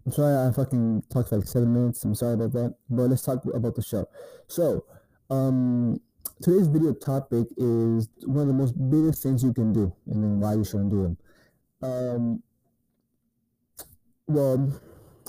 I'm 0.06 0.12
sorry 0.12 0.48
I 0.48 0.52
fucking 0.52 1.04
talked 1.12 1.30
for 1.30 1.38
like 1.38 1.48
seven 1.48 1.74
minutes. 1.74 2.04
I'm 2.04 2.14
sorry 2.14 2.36
about 2.36 2.54
that. 2.54 2.76
But 2.90 3.10
let's 3.10 3.24
talk 3.24 3.44
about 3.54 3.76
the 3.76 3.82
show. 3.82 4.08
So, 4.48 4.86
um, 5.32 6.00
today's 6.42 6.68
video 6.68 6.94
topic 6.94 7.48
is 7.58 8.08
one 8.26 8.42
of 8.42 8.48
the 8.48 8.54
most 8.54 8.74
biggest 8.90 9.24
things 9.24 9.44
you 9.44 9.54
can 9.54 9.74
do, 9.74 9.92
and 10.08 10.24
then 10.24 10.40
why 10.40 10.54
you 10.54 10.64
shouldn't 10.64 10.92
do 10.92 11.04
them. 11.04 11.18
Um, 11.82 12.44
well, 14.28 14.72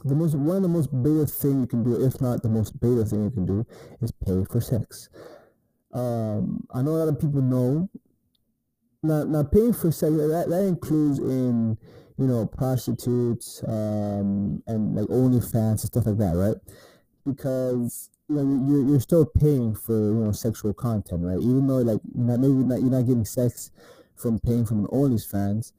the 0.05 0.15
most 0.15 0.35
one 0.35 0.59
of 0.59 0.63
the 0.63 0.69
most 0.69 0.91
biggest 1.03 1.41
thing 1.41 1.61
you 1.61 1.67
can 1.67 1.83
do, 1.83 2.05
if 2.05 2.21
not 2.21 2.43
the 2.43 2.49
most 2.49 2.79
biggest 2.79 3.13
thing 3.13 3.25
you 3.25 3.31
can 3.31 3.47
do, 3.47 3.67
is 4.03 4.13
pay 4.25 4.45
for 4.45 4.61
sex. 4.61 5.09
Um, 5.93 6.67
I 6.75 6.83
know 6.83 6.91
a 6.91 6.99
lot 7.05 7.09
of 7.09 7.19
people 7.19 7.41
know. 7.41 7.89
Now, 9.03 9.25
now 9.25 9.43
paying 9.43 9.73
for 9.73 9.91
sex 9.91 10.13
that, 10.13 10.47
that 10.49 10.65
includes 10.65 11.19
in 11.19 11.79
you 12.19 12.27
know, 12.27 12.47
prostitutes, 12.47 13.63
um, 13.67 14.63
and 14.67 14.95
like 14.97 15.07
OnlyFans 15.09 15.71
and 15.71 15.81
stuff 15.81 16.07
like 16.07 16.19
that, 16.19 16.35
right? 16.35 16.57
Because 17.27 18.11
you 18.29 18.37
know 18.37 18.67
you're 18.69 18.89
you're 18.89 19.01
still 19.01 19.25
paying 19.25 19.75
for 19.75 19.93
you 19.93 20.25
know 20.25 20.33
sexual 20.33 20.73
content, 20.73 21.23
right? 21.23 21.39
Even 21.39 21.67
though 21.67 21.79
like 21.79 22.01
not, 22.15 22.41
maybe 22.41 22.55
not, 22.55 22.81
you're 22.81 22.91
not 22.91 23.07
getting 23.07 23.25
sex 23.25 23.71
from 24.15 24.39
paying 24.39 24.65
from 24.65 24.81
an 24.81 24.87
OnlyFans, 24.87 25.73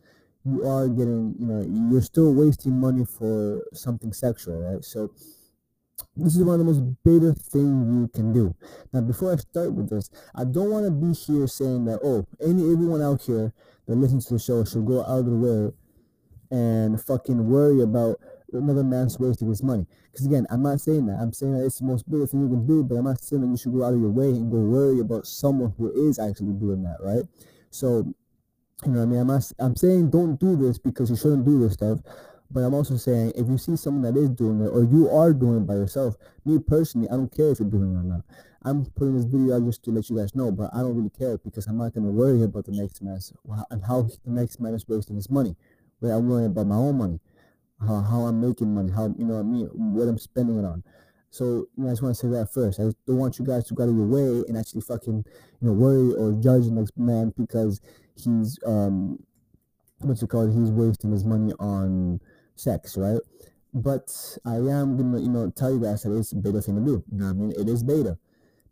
you 0.46 0.68
are 0.68 0.88
getting 0.88 1.36
you 1.40 1.48
know 1.48 1.90
you're 1.92 2.02
still 2.02 2.34
wasting 2.34 2.80
money 2.80 3.06
for 3.06 3.64
something 3.74 4.14
sexual, 4.14 4.62
right? 4.62 4.84
So 4.84 5.12
this 6.16 6.36
is 6.36 6.44
one 6.44 6.60
of 6.60 6.66
the 6.66 6.72
most 6.72 6.82
beta 7.04 7.34
things 7.34 8.02
you 8.02 8.10
can 8.14 8.32
do. 8.32 8.56
Now, 8.94 9.02
before 9.02 9.34
I 9.34 9.36
start 9.38 9.74
with 9.74 9.90
this, 9.90 10.10
I 10.36 10.44
don't 10.44 10.70
want 10.70 10.86
to 10.86 10.92
be 10.92 11.14
here 11.14 11.48
saying 11.48 11.86
that 11.86 12.00
oh, 12.04 12.28
any 12.42 12.72
everyone 12.72 13.02
out 13.02 13.22
here 13.22 13.52
that 13.88 13.96
listens 13.96 14.26
to 14.28 14.36
the 14.36 14.40
show 14.40 14.64
should 14.64 14.86
go 14.86 15.02
out 15.02 15.20
of 15.20 15.26
the 15.26 15.32
way 15.32 15.72
and 16.52 17.02
fucking 17.02 17.50
worry 17.50 17.82
about 17.82 18.20
another 18.54 18.84
man's 18.84 19.20
wasting 19.20 19.50
his 19.50 19.64
money. 19.64 19.86
Because 20.12 20.26
again, 20.26 20.46
I'm 20.50 20.64
not 20.64 20.80
saying 20.80 21.06
that. 21.08 21.20
I'm 21.20 21.34
saying 21.34 21.54
that 21.54 21.66
it's 21.66 21.80
the 21.80 21.86
most 21.86 22.10
biggest 22.10 22.32
thing 22.32 22.42
you 22.42 22.50
can 22.50 22.66
do, 22.66 22.84
but 22.84 22.96
I'm 22.96 23.06
not 23.06 23.22
saying 23.22 23.42
that 23.42 23.48
you 23.48 23.58
should 23.58 23.74
go 23.74 23.84
out 23.84 23.94
of 23.94 24.00
your 24.00 24.10
way 24.10 24.30
and 24.30 24.52
go 24.52 24.58
worry 24.58 25.00
about 25.00 25.28
someone 25.28 25.74
who 25.78 25.92
is 26.10 26.20
actually 26.20 26.54
doing 26.54 26.84
that, 26.84 26.98
right? 27.00 27.24
So, 27.70 28.14
you 28.86 28.92
know, 28.92 29.00
what 29.00 29.04
I 29.04 29.06
mean, 29.06 29.20
I'm 29.20 29.28
not, 29.28 29.52
I'm 29.60 29.76
saying 29.76 30.10
don't 30.10 30.40
do 30.40 30.56
this 30.56 30.78
because 30.78 31.10
you 31.10 31.16
shouldn't 31.16 31.46
do 31.46 31.60
this 31.60 31.74
stuff. 31.74 32.00
But 32.50 32.62
I'm 32.62 32.74
also 32.74 32.96
saying 32.96 33.34
if 33.36 33.48
you 33.48 33.58
see 33.58 33.76
someone 33.76 34.04
that 34.04 34.18
is 34.18 34.30
doing 34.30 34.62
it 34.62 34.70
or 34.70 34.84
you 34.84 35.10
are 35.10 35.34
doing 35.34 35.58
it 35.58 35.68
by 35.68 35.74
yourself, 35.74 36.16
me 36.46 36.60
personally, 36.60 37.10
I 37.10 37.14
don't 37.18 37.36
care 37.36 37.52
if 37.52 37.60
you're 37.60 37.70
doing 37.70 37.94
it 37.94 38.00
or 38.00 38.04
not. 38.04 38.22
I'm 38.64 38.86
putting 38.86 39.16
this 39.16 39.26
video 39.26 39.56
out 39.56 39.66
just 39.66 39.84
to 39.84 39.92
let 39.92 40.10
you 40.10 40.18
guys 40.18 40.34
know, 40.34 40.52
but 40.52 40.70
I 40.74 40.80
don't 40.80 40.96
really 40.96 41.10
care 41.10 41.38
because 41.38 41.68
I'm 41.68 41.78
not 41.78 41.94
going 41.94 42.06
to 42.06 42.12
worry 42.12 42.44
about 42.44 42.66
the 42.66 42.72
next 42.72 43.02
man 43.02 43.20
and 43.70 43.84
how 43.86 44.04
the 44.04 44.32
next 44.32 44.60
man 44.60 44.74
is 44.74 44.88
wasting 44.88 45.16
his 45.16 45.30
money 45.30 45.56
I'm 46.04 46.30
worrying 46.30 46.52
about 46.52 46.68
my 46.68 46.76
own 46.76 46.98
money, 46.98 47.20
how, 47.80 48.02
how 48.02 48.22
I'm 48.22 48.42
making 48.42 48.74
money, 48.74 48.92
how 48.92 49.14
you 49.18 49.26
know 49.26 49.36
what 49.36 49.40
I 49.42 49.44
mean, 49.44 49.70
what 49.74 50.08
I'm 50.08 50.18
spending 50.18 50.60
it 50.60 50.66
on. 50.66 50.84
So 51.30 51.68
you 51.76 51.84
know, 51.84 51.88
I 51.88 51.92
just 51.92 52.02
want 52.02 52.16
to 52.16 52.22
say 52.22 52.28
that 52.30 52.54
first. 52.54 52.80
I 52.80 52.84
don't 53.06 53.18
want 53.18 53.38
you 53.40 53.46
guys 53.46 53.66
to 53.68 53.74
go 53.74 53.84
out 53.84 53.90
of 53.90 53.96
your 53.96 54.06
way 54.06 54.44
and 54.48 54.58
actually 54.58 54.82
fucking 54.82 55.26
you 55.62 55.68
know 55.68 55.74
worry 55.74 56.14
or 56.14 56.34
judge 56.34 56.66
the 56.66 56.72
next 56.72 56.98
man 56.98 57.34
because 57.38 57.82
he's 58.16 58.58
um 58.66 59.20
what's 60.00 60.22
it 60.22 60.30
called? 60.30 60.54
He's 60.58 60.72
wasting 60.72 61.12
his 61.12 61.26
money 61.26 61.54
on 61.60 62.22
sex, 62.56 62.98
right? 62.98 63.20
But 63.74 64.38
I 64.46 64.56
am 64.56 64.98
gonna 64.98 65.20
you 65.20 65.30
know 65.30 65.52
tell 65.52 65.72
you 65.72 65.80
guys 65.80 66.04
that 66.04 66.16
it's 66.16 66.32
a 66.32 66.36
beta 66.36 66.62
thing 66.62 66.76
to 66.76 66.82
do. 66.82 67.04
You 67.12 67.20
know 67.20 67.26
what 67.26 67.32
I 67.32 67.34
mean? 67.34 67.52
It 67.52 67.68
is 67.68 67.84
beta 67.84 68.18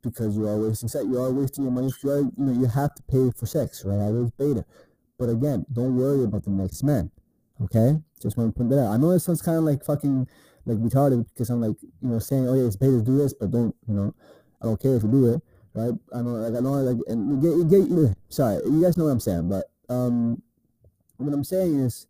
because 0.01 0.38
you 0.38 0.48
are 0.48 0.58
wasting 0.58 0.89
sex. 0.89 1.05
You 1.05 1.20
are 1.20 1.32
wasting 1.32 1.65
your 1.65 1.74
money. 1.74 1.91
You 2.03 2.10
are 2.10 2.20
you 2.20 2.32
know 2.38 2.53
you 2.53 2.67
have 2.67 2.96
to 2.96 3.03
pay 3.03 3.32
for 3.38 3.46
sex, 3.46 3.84
right? 3.86 4.10
It 4.10 4.15
is 4.15 4.32
beta. 4.32 4.65
But 5.17 5.29
again, 5.29 5.65
don't 5.72 5.96
worry 5.96 6.24
about 6.24 6.44
the 6.44 6.51
next 6.51 6.84
man. 6.84 7.12
Okay? 7.64 7.98
Just 8.22 8.38
want 8.38 8.54
to 8.54 8.60
put 8.60 8.70
that 8.70 8.86
out. 8.86 8.94
I 8.94 8.98
know 8.98 9.12
it 9.12 9.20
sounds 9.20 9.42
kind 9.42 9.58
of 9.58 9.64
like 9.64 9.84
fucking 9.84 10.28
like 10.66 10.78
retarded 10.78 11.26
because 11.34 11.50
I'm 11.50 11.62
like, 11.62 11.76
you 11.82 12.10
know, 12.10 12.20
saying, 12.20 12.48
oh 12.48 12.54
yeah, 12.54 12.66
it's 12.66 12.76
better 12.76 13.00
to 13.00 13.06
do 13.06 13.18
this, 13.18 13.34
but 13.34 13.52
don't, 13.52 13.76
you 13.88 13.94
know, 13.94 14.14
I 14.62 14.66
don't 14.66 14.82
care 14.82 14.96
if 14.96 15.04
you 15.04 15.10
do 15.10 15.34
it, 15.34 15.42
right? 15.74 15.94
I 16.14 16.22
know, 16.22 16.32
like, 16.32 16.56
I 16.56 16.60
know, 16.60 16.72
like, 16.72 16.98
and 17.08 17.44
you 17.44 17.66
get, 17.66 17.88
you 17.88 18.08
get, 18.08 18.18
sorry, 18.30 18.56
you 18.66 18.82
guys 18.82 18.98
know 18.98 19.06
what 19.06 19.12
I'm 19.12 19.20
saying, 19.20 19.50
but, 19.50 19.66
um, 19.90 20.42
what 21.18 21.34
I'm 21.34 21.44
saying 21.44 21.80
is, 21.80 22.08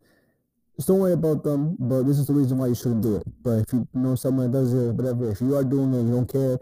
just 0.76 0.88
don't 0.90 1.00
worry 1.00 1.14
about 1.14 1.44
them, 1.44 1.78
but 1.80 2.04
this 2.04 2.18
is 2.18 2.28
the 2.28 2.34
reason 2.34 2.58
why 2.58 2.68
you 2.68 2.76
shouldn't 2.76 3.02
do 3.02 3.16
it. 3.16 3.24
But 3.42 3.60
if 3.60 3.72
you 3.72 3.88
know 3.94 4.16
someone 4.16 4.52
that 4.52 4.58
does 4.58 4.74
it, 4.74 4.94
whatever, 4.94 5.32
if 5.32 5.40
you 5.40 5.56
are 5.56 5.64
doing 5.64 5.94
it, 5.94 6.04
you 6.04 6.12
don't 6.12 6.32
care, 6.32 6.60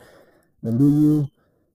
then 0.61 0.77
do 0.77 0.87
you, 0.87 1.27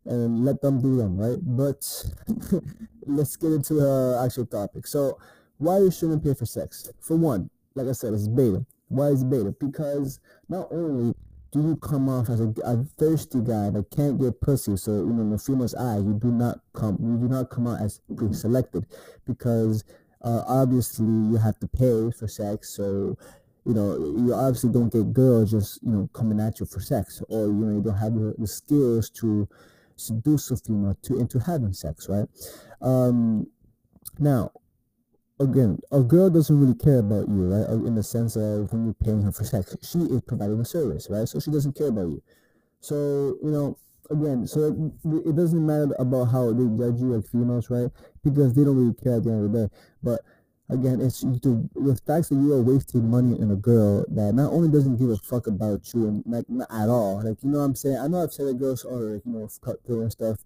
and 0.04 0.44
let 0.44 0.60
them 0.62 0.80
do 0.80 0.96
them, 0.96 1.18
right? 1.18 1.38
But 1.42 1.82
let's 3.06 3.36
get 3.36 3.52
into 3.52 3.74
the 3.74 4.20
actual 4.24 4.46
topic. 4.46 4.86
So, 4.86 5.18
why 5.58 5.78
you 5.78 5.90
shouldn't 5.90 6.24
pay 6.24 6.34
for 6.34 6.46
sex? 6.46 6.90
For 7.00 7.16
one, 7.16 7.50
like 7.74 7.88
I 7.88 7.92
said, 7.92 8.14
it's 8.14 8.28
beta. 8.28 8.64
Why 8.88 9.08
is 9.08 9.22
it 9.22 9.30
beta? 9.30 9.54
Because 9.58 10.20
not 10.48 10.68
only 10.70 11.14
do 11.50 11.62
you 11.62 11.76
come 11.76 12.08
off 12.08 12.28
as 12.28 12.40
a, 12.40 12.52
a, 12.64 12.84
thirsty 12.98 13.40
guy 13.40 13.70
that 13.70 13.86
can't 13.94 14.20
get 14.20 14.40
pussy, 14.40 14.76
so 14.76 14.92
you 14.92 15.06
know 15.06 15.22
in 15.22 15.30
the 15.30 15.38
female's 15.38 15.74
eye, 15.74 15.96
you 15.96 16.18
do 16.20 16.30
not 16.30 16.60
come, 16.74 16.98
you 17.00 17.16
do 17.16 17.32
not 17.32 17.50
come 17.50 17.66
out 17.66 17.80
as 17.80 18.00
pre-selected, 18.16 18.86
because 19.26 19.84
uh, 20.22 20.42
obviously 20.46 21.06
you 21.06 21.36
have 21.36 21.58
to 21.58 21.66
pay 21.66 22.10
for 22.10 22.28
sex, 22.28 22.76
so 22.76 23.16
you 23.64 23.74
know 23.74 23.96
you 23.96 24.34
obviously 24.34 24.70
don't 24.70 24.92
get 24.92 25.12
girls 25.12 25.50
just 25.50 25.82
you 25.82 25.90
know 25.90 26.10
coming 26.12 26.38
at 26.38 26.60
you 26.60 26.66
for 26.66 26.80
sex, 26.80 27.22
or 27.28 27.46
you 27.46 27.52
know 27.52 27.76
you 27.76 27.82
don't 27.82 27.96
have 27.96 28.14
the, 28.14 28.34
the 28.38 28.46
skills 28.46 29.08
to 29.08 29.48
seduce 29.96 30.50
a 30.50 30.56
female 30.56 30.96
to 31.02 31.18
into 31.18 31.38
having 31.38 31.72
sex, 31.72 32.08
right? 32.08 32.28
Um, 32.82 33.46
now, 34.18 34.52
again, 35.40 35.78
a 35.92 36.02
girl 36.02 36.30
doesn't 36.30 36.58
really 36.58 36.74
care 36.74 36.98
about 36.98 37.28
you, 37.28 37.52
right? 37.52 37.68
Uh, 37.68 37.84
in 37.84 37.94
the 37.94 38.02
sense 38.02 38.36
of 38.36 38.72
when 38.72 38.84
you're 38.84 38.94
paying 38.94 39.22
her 39.22 39.32
for 39.32 39.44
sex, 39.44 39.76
she 39.82 39.98
is 39.98 40.22
providing 40.22 40.60
a 40.60 40.64
service, 40.64 41.08
right? 41.10 41.28
So 41.28 41.40
she 41.40 41.50
doesn't 41.50 41.76
care 41.76 41.88
about 41.88 42.08
you. 42.08 42.22
So 42.80 43.38
you 43.42 43.50
know, 43.50 43.78
again, 44.10 44.46
so 44.46 44.92
it, 45.04 45.36
doesn't 45.36 45.64
matter 45.64 45.94
about 45.98 46.26
how 46.26 46.52
they 46.52 46.64
judge 46.64 47.00
you 47.00 47.14
like 47.14 47.26
females, 47.26 47.70
right? 47.70 47.90
Because 48.24 48.54
they 48.54 48.64
don't 48.64 48.76
really 48.76 48.94
care 48.94 49.16
at 49.16 49.24
the 49.24 49.30
end 49.30 49.46
of 49.46 49.52
the 49.52 49.66
day. 49.66 49.74
But 50.02 50.20
again, 50.70 51.00
it's 51.00 51.20
the, 51.20 51.68
the 51.74 51.96
fact 52.06 52.28
that 52.28 52.34
you 52.34 52.52
are 52.54 52.62
wasting 52.62 53.10
money 53.10 53.40
on 53.40 53.50
a 53.50 53.56
girl 53.56 54.04
that 54.08 54.34
not 54.34 54.52
only 54.52 54.68
doesn't 54.68 54.96
give 54.96 55.10
a 55.10 55.16
fuck 55.16 55.46
about 55.46 55.92
you 55.94 56.08
and 56.08 56.22
like 56.26 56.48
not 56.48 56.70
at 56.70 56.88
all, 56.88 57.22
like 57.22 57.42
you 57.42 57.50
know 57.50 57.58
what 57.58 57.64
I'm 57.64 57.74
saying. 57.74 57.98
I 57.98 58.08
know 58.08 58.22
I've 58.22 58.32
said 58.32 58.46
that 58.46 58.58
girls 58.58 58.84
are 58.84 59.14
like 59.14 59.22
you 59.24 59.32
know 59.32 59.48
cut 59.62 59.84
through 59.84 60.02
and 60.02 60.12
stuff, 60.12 60.38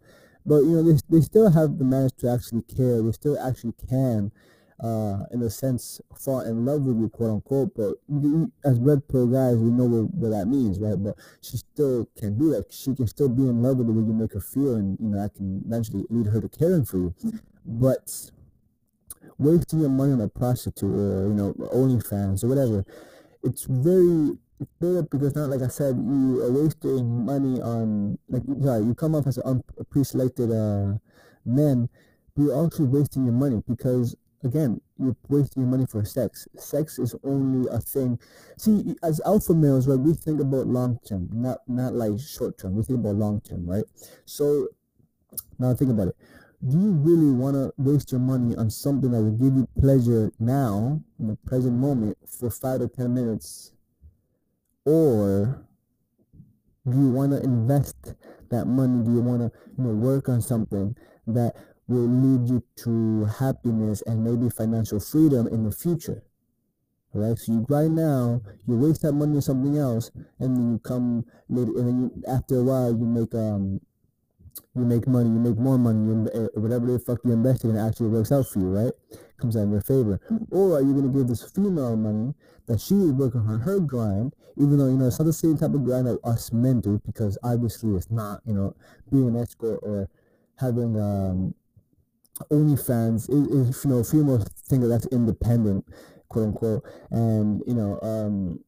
but 0.46 0.58
you 0.62 0.70
know 0.70 0.82
they 0.82 0.98
they 1.08 1.20
still 1.20 1.50
have 1.50 1.78
the 1.78 1.84
manage 1.84 2.16
to 2.18 2.30
actually 2.30 2.62
care. 2.62 3.02
They 3.02 3.12
still 3.12 3.38
actually 3.38 3.74
can 3.88 4.32
uh, 4.80 5.24
in 5.32 5.42
a 5.42 5.50
sense, 5.50 6.00
fall 6.14 6.40
in 6.40 6.64
love 6.64 6.82
with 6.82 6.98
you, 6.98 7.08
quote 7.08 7.30
unquote. 7.30 7.74
But 7.74 7.94
as 8.64 8.78
red 8.78 9.06
pill 9.08 9.26
guys, 9.26 9.56
we 9.56 9.70
know 9.70 9.84
what, 9.84 10.14
what 10.14 10.30
that 10.30 10.46
means, 10.46 10.78
right? 10.78 10.96
But 10.96 11.16
she 11.40 11.56
still 11.56 12.08
can 12.18 12.38
do 12.38 12.50
that. 12.50 12.72
She 12.72 12.94
can 12.94 13.06
still 13.06 13.28
be 13.28 13.42
in 13.42 13.62
love 13.62 13.78
with 13.78 13.86
the 13.86 13.92
way 13.92 14.06
you 14.06 14.12
make 14.12 14.32
her 14.34 14.40
feel, 14.40 14.74
and 14.74 14.98
you 15.00 15.08
know 15.08 15.22
that 15.22 15.34
can 15.34 15.62
eventually 15.66 16.04
lead 16.10 16.26
her 16.26 16.40
to 16.40 16.48
caring 16.48 16.84
for 16.84 16.98
you. 16.98 17.14
But 17.64 18.30
wasting 19.38 19.80
your 19.80 19.90
money 19.90 20.12
on 20.12 20.20
a 20.20 20.28
prostitute 20.28 20.94
or 20.94 21.28
you 21.28 21.34
know 21.34 21.52
OnlyFans 21.54 22.44
or 22.44 22.48
whatever, 22.48 22.84
it's 23.42 23.64
very 23.64 24.36
it's 24.60 24.70
bad 24.80 25.10
because 25.10 25.34
not 25.34 25.50
like 25.50 25.62
I 25.62 25.68
said, 25.68 25.96
you 25.96 26.42
are 26.42 26.52
wasting 26.52 27.24
money 27.24 27.60
on 27.60 28.18
like 28.28 28.42
sorry, 28.62 28.84
you 28.84 28.94
come 28.94 29.14
off 29.14 29.26
as 29.26 29.38
an 29.38 29.62
pre-selected 29.90 30.50
uh, 30.50 30.98
men, 31.44 31.88
but 32.34 32.42
you're 32.42 32.54
also 32.54 32.84
wasting 32.84 33.24
your 33.24 33.34
money 33.34 33.62
because 33.68 34.16
again, 34.44 34.80
you're 34.98 35.16
wasting 35.28 35.62
your 35.62 35.70
money 35.70 35.86
for 35.86 36.04
sex. 36.04 36.46
Sex 36.56 36.98
is 36.98 37.14
only 37.24 37.68
a 37.70 37.78
thing. 37.78 38.18
See, 38.56 38.94
as 39.02 39.20
alpha 39.24 39.54
males, 39.54 39.88
right, 39.88 39.98
we 39.98 40.14
think 40.14 40.40
about 40.40 40.66
long 40.66 40.98
term, 41.06 41.28
not 41.32 41.58
not 41.66 41.94
like 41.94 42.18
short 42.18 42.58
term. 42.58 42.74
We 42.74 42.82
think 42.82 43.00
about 43.00 43.16
long 43.16 43.40
term, 43.40 43.66
right? 43.66 43.84
So 44.24 44.68
now 45.58 45.74
think 45.74 45.90
about 45.90 46.08
it. 46.08 46.16
Do 46.68 46.78
you 46.78 46.92
really 46.92 47.32
want 47.32 47.56
to 47.56 47.72
waste 47.76 48.12
your 48.12 48.20
money 48.20 48.54
on 48.54 48.70
something 48.70 49.10
that 49.10 49.20
will 49.20 49.32
give 49.32 49.56
you 49.56 49.68
pleasure 49.80 50.30
now, 50.38 51.00
in 51.18 51.28
the 51.28 51.36
present 51.44 51.76
moment, 51.76 52.16
for 52.28 52.50
five 52.50 52.80
to 52.80 52.88
ten 52.88 53.14
minutes, 53.14 53.72
or 54.84 55.66
do 56.88 56.96
you 56.96 57.10
want 57.10 57.32
to 57.32 57.42
invest 57.42 58.14
that 58.50 58.66
money? 58.66 59.04
Do 59.04 59.12
you 59.12 59.20
want 59.20 59.40
to, 59.40 59.58
you 59.76 59.84
know, 59.84 59.90
work 59.94 60.28
on 60.28 60.40
something 60.40 60.96
that 61.26 61.54
will 61.88 62.08
lead 62.08 62.48
you 62.48 62.62
to 62.76 63.24
happiness 63.38 64.02
and 64.06 64.24
maybe 64.24 64.48
financial 64.50 65.00
freedom 65.00 65.46
in 65.46 65.64
the 65.64 65.72
future. 65.72 66.22
Right? 67.14 67.38
So 67.38 67.52
you 67.52 67.66
right 67.68 67.90
now, 67.90 68.40
you 68.66 68.76
waste 68.76 69.02
that 69.02 69.12
money 69.12 69.36
on 69.36 69.42
something 69.42 69.76
else, 69.76 70.10
and 70.38 70.56
then 70.56 70.72
you 70.72 70.78
come 70.78 71.26
later, 71.48 71.72
and 71.76 71.88
then 71.88 72.00
you, 72.00 72.22
after 72.26 72.60
a 72.60 72.62
while, 72.62 72.90
you 72.90 73.04
make 73.04 73.34
um, 73.34 73.80
you 74.74 74.84
make 74.84 75.06
money, 75.06 75.28
you 75.28 75.38
make 75.38 75.58
more 75.58 75.78
money, 75.78 76.06
you, 76.06 76.30
uh, 76.34 76.60
whatever 76.60 76.86
the 76.86 76.98
fuck 76.98 77.18
you 77.24 77.32
invested 77.32 77.70
in 77.70 77.76
actually 77.76 78.08
works 78.08 78.32
out 78.32 78.46
for 78.46 78.60
you, 78.60 78.66
right? 78.68 78.92
Comes 79.38 79.56
out 79.56 79.64
in 79.64 79.72
your 79.72 79.82
favor. 79.82 80.20
Or 80.50 80.76
are 80.76 80.80
you 80.80 80.94
gonna 80.94 81.08
give 81.12 81.28
this 81.28 81.42
female 81.50 81.96
money 81.96 82.32
that 82.66 82.80
she 82.80 82.94
is 82.94 83.12
working 83.12 83.40
on 83.40 83.60
her 83.60 83.78
grind, 83.80 84.34
even 84.56 84.78
though 84.78 84.86
you 84.86 84.96
know 84.96 85.08
it's 85.08 85.18
not 85.18 85.26
the 85.26 85.32
same 85.34 85.58
type 85.58 85.74
of 85.74 85.84
grind 85.84 86.06
that 86.06 86.18
us 86.24 86.50
men 86.52 86.80
do, 86.80 87.00
because 87.04 87.36
obviously 87.42 87.94
it's 87.94 88.10
not, 88.10 88.40
you 88.46 88.54
know, 88.54 88.74
being 89.10 89.28
an 89.28 89.36
escort 89.36 89.80
or 89.82 90.08
having 90.56 90.98
um 90.98 91.54
OnlyFans 92.50 93.30
is, 93.30 93.48
is 93.48 93.84
you 93.84 93.90
know 93.90 94.02
females 94.02 94.44
think 94.68 94.82
that 94.82 94.88
that's 94.88 95.06
independent, 95.06 95.86
quote 96.28 96.48
unquote, 96.48 96.84
and 97.10 97.62
you 97.66 97.74
know 97.74 97.98
um, 98.02 98.60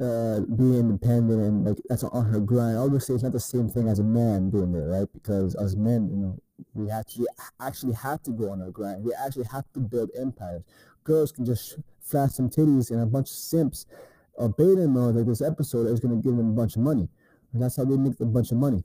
uh, 0.00 0.40
being 0.56 0.74
independent 0.74 1.40
and 1.40 1.64
like 1.64 1.78
that's 1.88 2.04
on 2.04 2.24
her 2.24 2.40
grind. 2.40 2.76
Obviously, 2.76 3.14
it's 3.14 3.24
not 3.24 3.32
the 3.32 3.40
same 3.40 3.68
thing 3.68 3.88
as 3.88 3.98
a 3.98 4.04
man 4.04 4.50
doing 4.50 4.74
it, 4.74 4.78
right? 4.78 5.08
Because 5.12 5.54
as 5.54 5.76
men, 5.76 6.08
you 6.10 6.16
know, 6.16 6.38
we 6.74 6.90
actually 6.90 7.26
actually 7.60 7.94
have 7.94 8.22
to 8.22 8.30
go 8.30 8.50
on 8.50 8.62
our 8.62 8.70
grind. 8.70 9.04
We 9.04 9.12
actually 9.14 9.46
have 9.52 9.64
to 9.74 9.80
build 9.80 10.10
empires. 10.18 10.62
Girls 11.04 11.32
can 11.32 11.44
just 11.44 11.78
flash 12.00 12.32
some 12.32 12.50
titties 12.50 12.90
and 12.90 13.00
a 13.00 13.06
bunch 13.06 13.28
of 13.30 13.36
simps 13.36 13.86
or 14.34 14.48
beta 14.48 14.88
males 14.88 15.14
like 15.14 15.26
this 15.26 15.42
episode 15.42 15.86
is 15.86 16.00
going 16.00 16.16
to 16.16 16.22
give 16.22 16.36
them 16.36 16.50
a 16.50 16.52
bunch 16.52 16.76
of 16.76 16.82
money. 16.82 17.08
And 17.52 17.62
that's 17.62 17.76
how 17.76 17.84
they 17.84 17.96
make 17.96 18.18
a 18.20 18.24
bunch 18.24 18.50
of 18.50 18.58
money. 18.58 18.82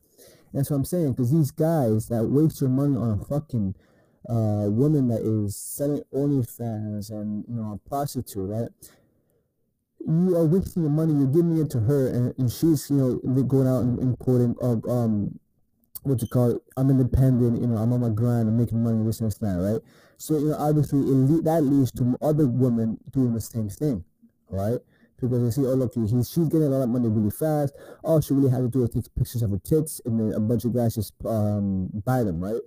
And 0.51 0.54
that's 0.60 0.70
what 0.70 0.77
I'm 0.77 0.86
saying. 0.86 1.13
Because 1.13 1.32
these 1.32 1.51
guys 1.51 2.08
that 2.10 2.25
waste 2.25 2.62
your 2.62 2.70
money 2.70 2.98
on 2.98 3.20
a 3.20 3.25
fucking 3.25 3.75
uh, 4.30 4.70
woman 4.70 5.08
that 5.08 5.22
is 5.22 5.56
selling 5.56 6.04
OnlyFans 6.14 7.12
and 7.12 7.46
you 7.48 7.56
know 7.56 7.80
a 7.84 7.90
prostitute, 7.90 8.50
right? 8.50 8.70
You 10.00 10.36
are 10.38 10.46
wasting 10.46 10.84
your 10.84 10.92
money. 10.92 11.14
You're 11.14 11.28
giving 11.28 11.58
it 11.58 11.70
to 11.72 11.80
her, 11.82 12.08
and, 12.08 12.34
and 12.38 12.52
she's 12.52 12.90
you 12.90 13.22
know 13.24 13.44
going 13.44 13.68
out 13.68 13.84
and, 13.84 14.00
and 14.00 14.20
quoting 14.20 14.56
uh, 14.62 14.78
um 14.90 15.40
what 16.08 16.22
you 16.22 16.28
call 16.28 16.52
it, 16.52 16.62
I'm 16.78 16.90
independent, 16.90 17.62
you 17.62 17.68
know, 17.68 17.78
I'm 17.78 17.92
on 17.94 18.02
my 18.02 18.10
grind, 18.10 18.48
I'm 18.48 18.58
making 18.58 18.82
money, 18.82 19.04
this 19.06 19.20
and 19.20 19.32
that, 19.32 19.58
right? 19.60 19.82
So, 20.18 20.38
you 20.38 20.50
know, 20.50 20.56
obviously 20.58 21.00
le- 21.00 21.42
that 21.44 21.62
leads 21.62 21.92
to 21.94 22.18
other 22.22 22.48
women 22.48 22.98
doing 23.12 23.34
the 23.34 23.42
same 23.42 23.70
thing, 23.70 24.04
right? 24.50 24.80
Because 25.20 25.44
they 25.44 25.62
see, 25.62 25.68
oh, 25.68 25.74
look, 25.74 25.94
he's, 25.96 26.12
she's 26.12 26.48
getting 26.48 26.68
a 26.68 26.70
lot 26.70 26.84
of 26.84 26.90
money 26.90 27.08
really 27.10 27.32
fast. 27.32 27.74
All 28.04 28.22
she 28.22 28.34
really 28.34 28.50
has 28.50 28.62
to 28.62 28.70
do 28.70 28.84
is 28.84 28.92
take 28.92 29.14
pictures 29.16 29.42
of 29.42 29.52
her 29.52 29.60
tits, 29.60 30.02
and 30.06 30.20
then 30.20 30.34
a 30.34 30.40
bunch 30.40 30.66
of 30.66 30.74
guys 30.74 30.96
just 30.96 31.14
um, 31.26 31.90
buy 32.06 32.24
them, 32.24 32.40
right? 32.40 32.62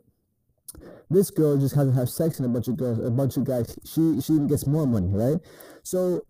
This 1.11 1.31
girl 1.31 1.57
just 1.57 1.75
has 1.75 1.89
to 1.89 1.95
have 1.95 2.09
sex 2.09 2.39
and 2.39 2.47
a 2.47 2.49
bunch 2.49 2.69
of 2.69 2.77
girls, 2.77 2.99
a 2.99 3.11
bunch 3.11 3.37
of 3.37 3.45
guys. 3.45 3.77
She 3.85 4.21
she 4.21 4.35
even 4.35 4.47
gets 4.47 4.67
more 4.67 4.87
money, 4.87 5.09
right? 5.11 5.39
So 5.83 6.25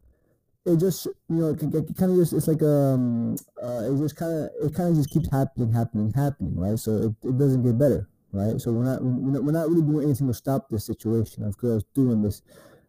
it 0.66 0.76
just 0.76 1.06
you 1.06 1.36
know 1.36 1.48
it, 1.50 1.60
kind 1.60 2.12
of 2.12 2.16
just 2.16 2.32
it's 2.32 2.48
like 2.48 2.62
um 2.62 3.36
uh, 3.62 3.90
it 3.90 3.98
just 3.98 4.16
kind 4.16 4.32
of 4.32 4.50
it 4.62 4.74
kind 4.74 4.90
of 4.90 4.96
just 4.96 5.10
keeps 5.10 5.30
happening, 5.30 5.72
happening, 5.72 6.12
happening, 6.12 6.56
right? 6.56 6.78
So 6.78 6.92
it, 6.96 7.28
it 7.28 7.38
doesn't 7.38 7.62
get 7.62 7.78
better, 7.78 8.08
right? 8.32 8.60
So 8.60 8.72
we're 8.72 8.84
not 8.84 9.02
we're 9.02 9.32
not, 9.32 9.44
we're 9.44 9.52
not 9.52 9.68
really 9.68 9.82
doing 9.82 10.04
anything 10.04 10.28
to 10.28 10.34
stop 10.34 10.68
this 10.70 10.84
situation 10.84 11.44
of 11.44 11.56
girls 11.58 11.84
doing 11.94 12.22
this 12.22 12.42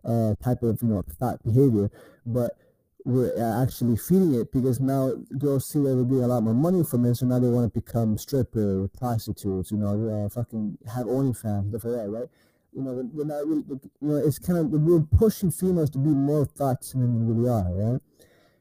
uh 0.04 0.36
type 0.44 0.64
of 0.64 0.82
you 0.82 0.90
know 0.90 1.04
thought 1.20 1.44
behavior, 1.44 1.90
but 2.26 2.58
we're 3.06 3.62
actually 3.62 3.98
feeding 3.98 4.36
it 4.36 4.52
because 4.52 4.80
now 4.80 5.12
girls 5.38 5.66
see 5.66 5.80
that 5.80 5.96
we're 5.96 6.04
getting 6.04 6.24
a 6.24 6.28
lot 6.28 6.44
more 6.44 6.54
money 6.54 6.84
from 6.84 7.06
it, 7.06 7.16
so 7.16 7.26
now 7.26 7.40
they 7.40 7.48
want 7.48 7.74
to 7.74 7.80
become 7.80 8.18
strippers, 8.18 8.90
prostitutes, 8.98 9.72
you 9.72 9.78
know, 9.78 10.26
uh, 10.26 10.30
fucking 10.30 10.78
have 10.94 11.06
OnlyFans, 11.08 11.70
stuff 11.70 11.84
like 11.84 11.96
that, 12.04 12.10
right? 12.10 12.30
You 12.74 12.84
know, 12.84 13.10
we're 13.14 13.26
not 13.26 13.46
really, 13.48 13.64
you 13.70 14.08
know, 14.08 14.16
it's 14.16 14.40
kind 14.40 14.60
of 14.60 14.70
we're 14.70 15.02
pushing 15.02 15.52
females 15.52 15.90
to 15.92 15.98
be 15.98 16.10
more 16.10 16.46
thoughts 16.46 16.94
than 16.94 17.28
they 17.28 17.34
really 17.34 17.50
are, 17.50 17.74
right? 17.74 18.02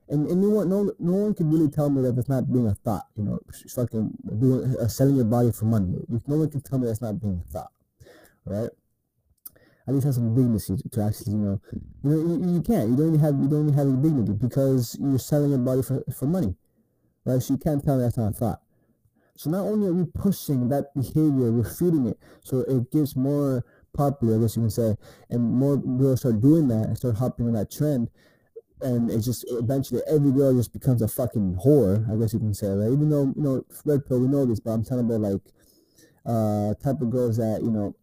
And 0.09 0.27
and 0.29 0.43
you 0.43 0.51
know 0.51 0.65
no 0.65 0.93
no 0.99 1.13
one 1.13 1.35
can 1.35 1.51
really 1.51 1.69
tell 1.69 1.89
me 1.89 2.03
that 2.03 2.17
that's 2.17 2.29
not 2.29 2.53
being 2.53 2.67
a 2.67 2.75
thought, 2.75 3.07
you 3.17 3.23
know, 3.23 3.39
fucking 3.75 4.17
doing 4.41 4.77
uh, 4.81 4.89
selling 4.89 5.17
your 5.17 5.25
body 5.27 5.53
for 5.53 5.67
money. 5.67 5.95
No 6.27 6.37
one 6.37 6.51
can 6.51 6.61
tell 6.63 6.81
me 6.81 6.87
that's 6.87 7.01
not 7.01 7.21
being 7.21 7.41
a 7.47 7.53
thought, 7.53 7.71
right? 8.45 8.71
At 9.87 9.95
least 9.95 10.07
have 10.07 10.15
some 10.15 10.35
dignity 10.35 10.77
to 10.91 11.03
actually, 11.03 11.33
you 11.33 11.39
know, 11.39 11.61
you 12.05 12.11
know, 12.11 12.17
you, 12.17 12.55
you 12.55 12.63
can't. 12.63 12.91
You 12.91 12.97
don't 12.97 13.09
even 13.09 13.21
have 13.21 13.35
you 13.35 13.49
don't 13.49 13.69
even 13.69 13.75
have 13.75 13.87
any 13.87 14.03
dignity 14.03 14.33
because 14.33 14.97
you're 15.01 15.19
selling 15.19 15.51
your 15.51 15.59
body 15.59 15.83
for, 15.83 16.03
for 16.13 16.27
money, 16.27 16.55
right? 17.25 17.43
So 17.43 17.55
you 17.55 17.59
can't 17.59 17.85
tell 17.85 17.97
me 17.97 18.03
that's 18.03 18.17
not 18.17 18.33
a 18.33 18.35
thought. 18.35 18.61
So 19.37 19.51
not 19.51 19.63
only 19.63 19.89
are 19.89 19.95
we 19.95 20.05
pushing 20.05 20.69
that 20.69 20.95
behavior, 20.95 21.51
we're 21.51 21.65
feeding 21.65 22.07
it, 22.07 22.19
so 22.45 22.59
it 22.61 22.91
gets 22.93 23.17
more 23.17 23.65
popular, 23.95 24.37
I 24.37 24.43
guess 24.43 24.57
you 24.57 24.63
can 24.63 24.71
say, 24.71 24.97
and 25.31 25.43
more 25.43 25.77
girls 25.79 26.21
start 26.21 26.41
doing 26.41 26.69
that 26.69 26.89
and 26.89 26.97
start 26.99 27.17
hopping 27.17 27.47
on 27.47 27.55
that 27.55 27.71
trend, 27.71 28.11
and 28.83 29.11
it 29.11 29.21
just 29.21 29.45
eventually 29.49 30.03
every 30.09 30.33
girl 30.33 30.55
just 30.55 30.73
becomes 30.73 31.03
a 31.03 31.09
fucking 31.09 31.59
whore, 31.65 32.11
I 32.13 32.17
guess 32.21 32.35
you 32.35 32.39
can 32.39 32.55
say, 32.55 32.69
right? 32.69 32.93
Even 32.93 33.11
though 33.11 33.33
you 33.35 33.43
know 33.43 33.65
red 33.85 34.07
pill, 34.07 34.21
we 34.21 34.29
know 34.29 34.45
this, 34.47 34.61
but 34.61 34.73
I'm 34.73 34.85
talking 34.85 35.01
about 35.07 35.21
like 35.21 35.41
uh 36.27 36.75
type 36.75 37.01
of 37.01 37.11
girls 37.11 37.39
that 37.39 37.63
you 37.63 37.71
know 37.71 37.95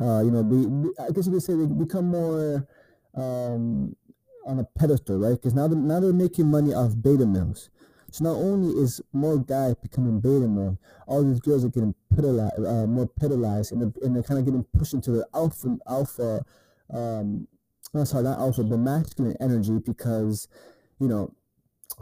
uh, 0.00 0.22
you 0.22 0.30
know, 0.30 0.42
be, 0.42 0.66
be, 0.66 0.90
I 0.98 1.10
guess 1.12 1.26
you 1.26 1.32
could 1.32 1.42
say 1.42 1.54
they 1.54 1.66
become 1.66 2.06
more 2.06 2.66
um, 3.14 3.96
on 4.46 4.58
a 4.58 4.64
pedestal, 4.78 5.18
right? 5.18 5.32
Because 5.32 5.54
now, 5.54 5.68
they're, 5.68 5.78
now 5.78 6.00
they're 6.00 6.12
making 6.12 6.46
money 6.46 6.72
off 6.74 6.92
beta 7.00 7.26
males. 7.26 7.70
So 8.12 8.24
not 8.24 8.36
only 8.36 8.74
is 8.80 9.00
more 9.12 9.38
guys 9.38 9.76
becoming 9.76 10.20
beta 10.20 10.48
male, 10.48 10.78
all 11.06 11.22
these 11.22 11.40
girls 11.40 11.64
are 11.64 11.68
getting 11.68 11.94
pedalized, 12.14 12.58
uh, 12.58 12.86
more 12.86 13.06
pedalized, 13.06 13.72
and 13.72 13.82
they're, 13.82 14.04
and 14.04 14.16
they're 14.16 14.22
kind 14.22 14.38
of 14.38 14.44
getting 14.44 14.64
pushed 14.76 14.94
into 14.94 15.12
the 15.12 15.26
alpha, 15.34 15.78
alpha, 15.88 16.44
um, 16.92 17.46
no, 17.94 18.04
sorry, 18.04 18.24
not 18.24 18.38
alpha, 18.38 18.64
but 18.64 18.78
masculine 18.78 19.36
energy 19.40 19.78
because, 19.78 20.48
you 20.98 21.08
know, 21.08 21.32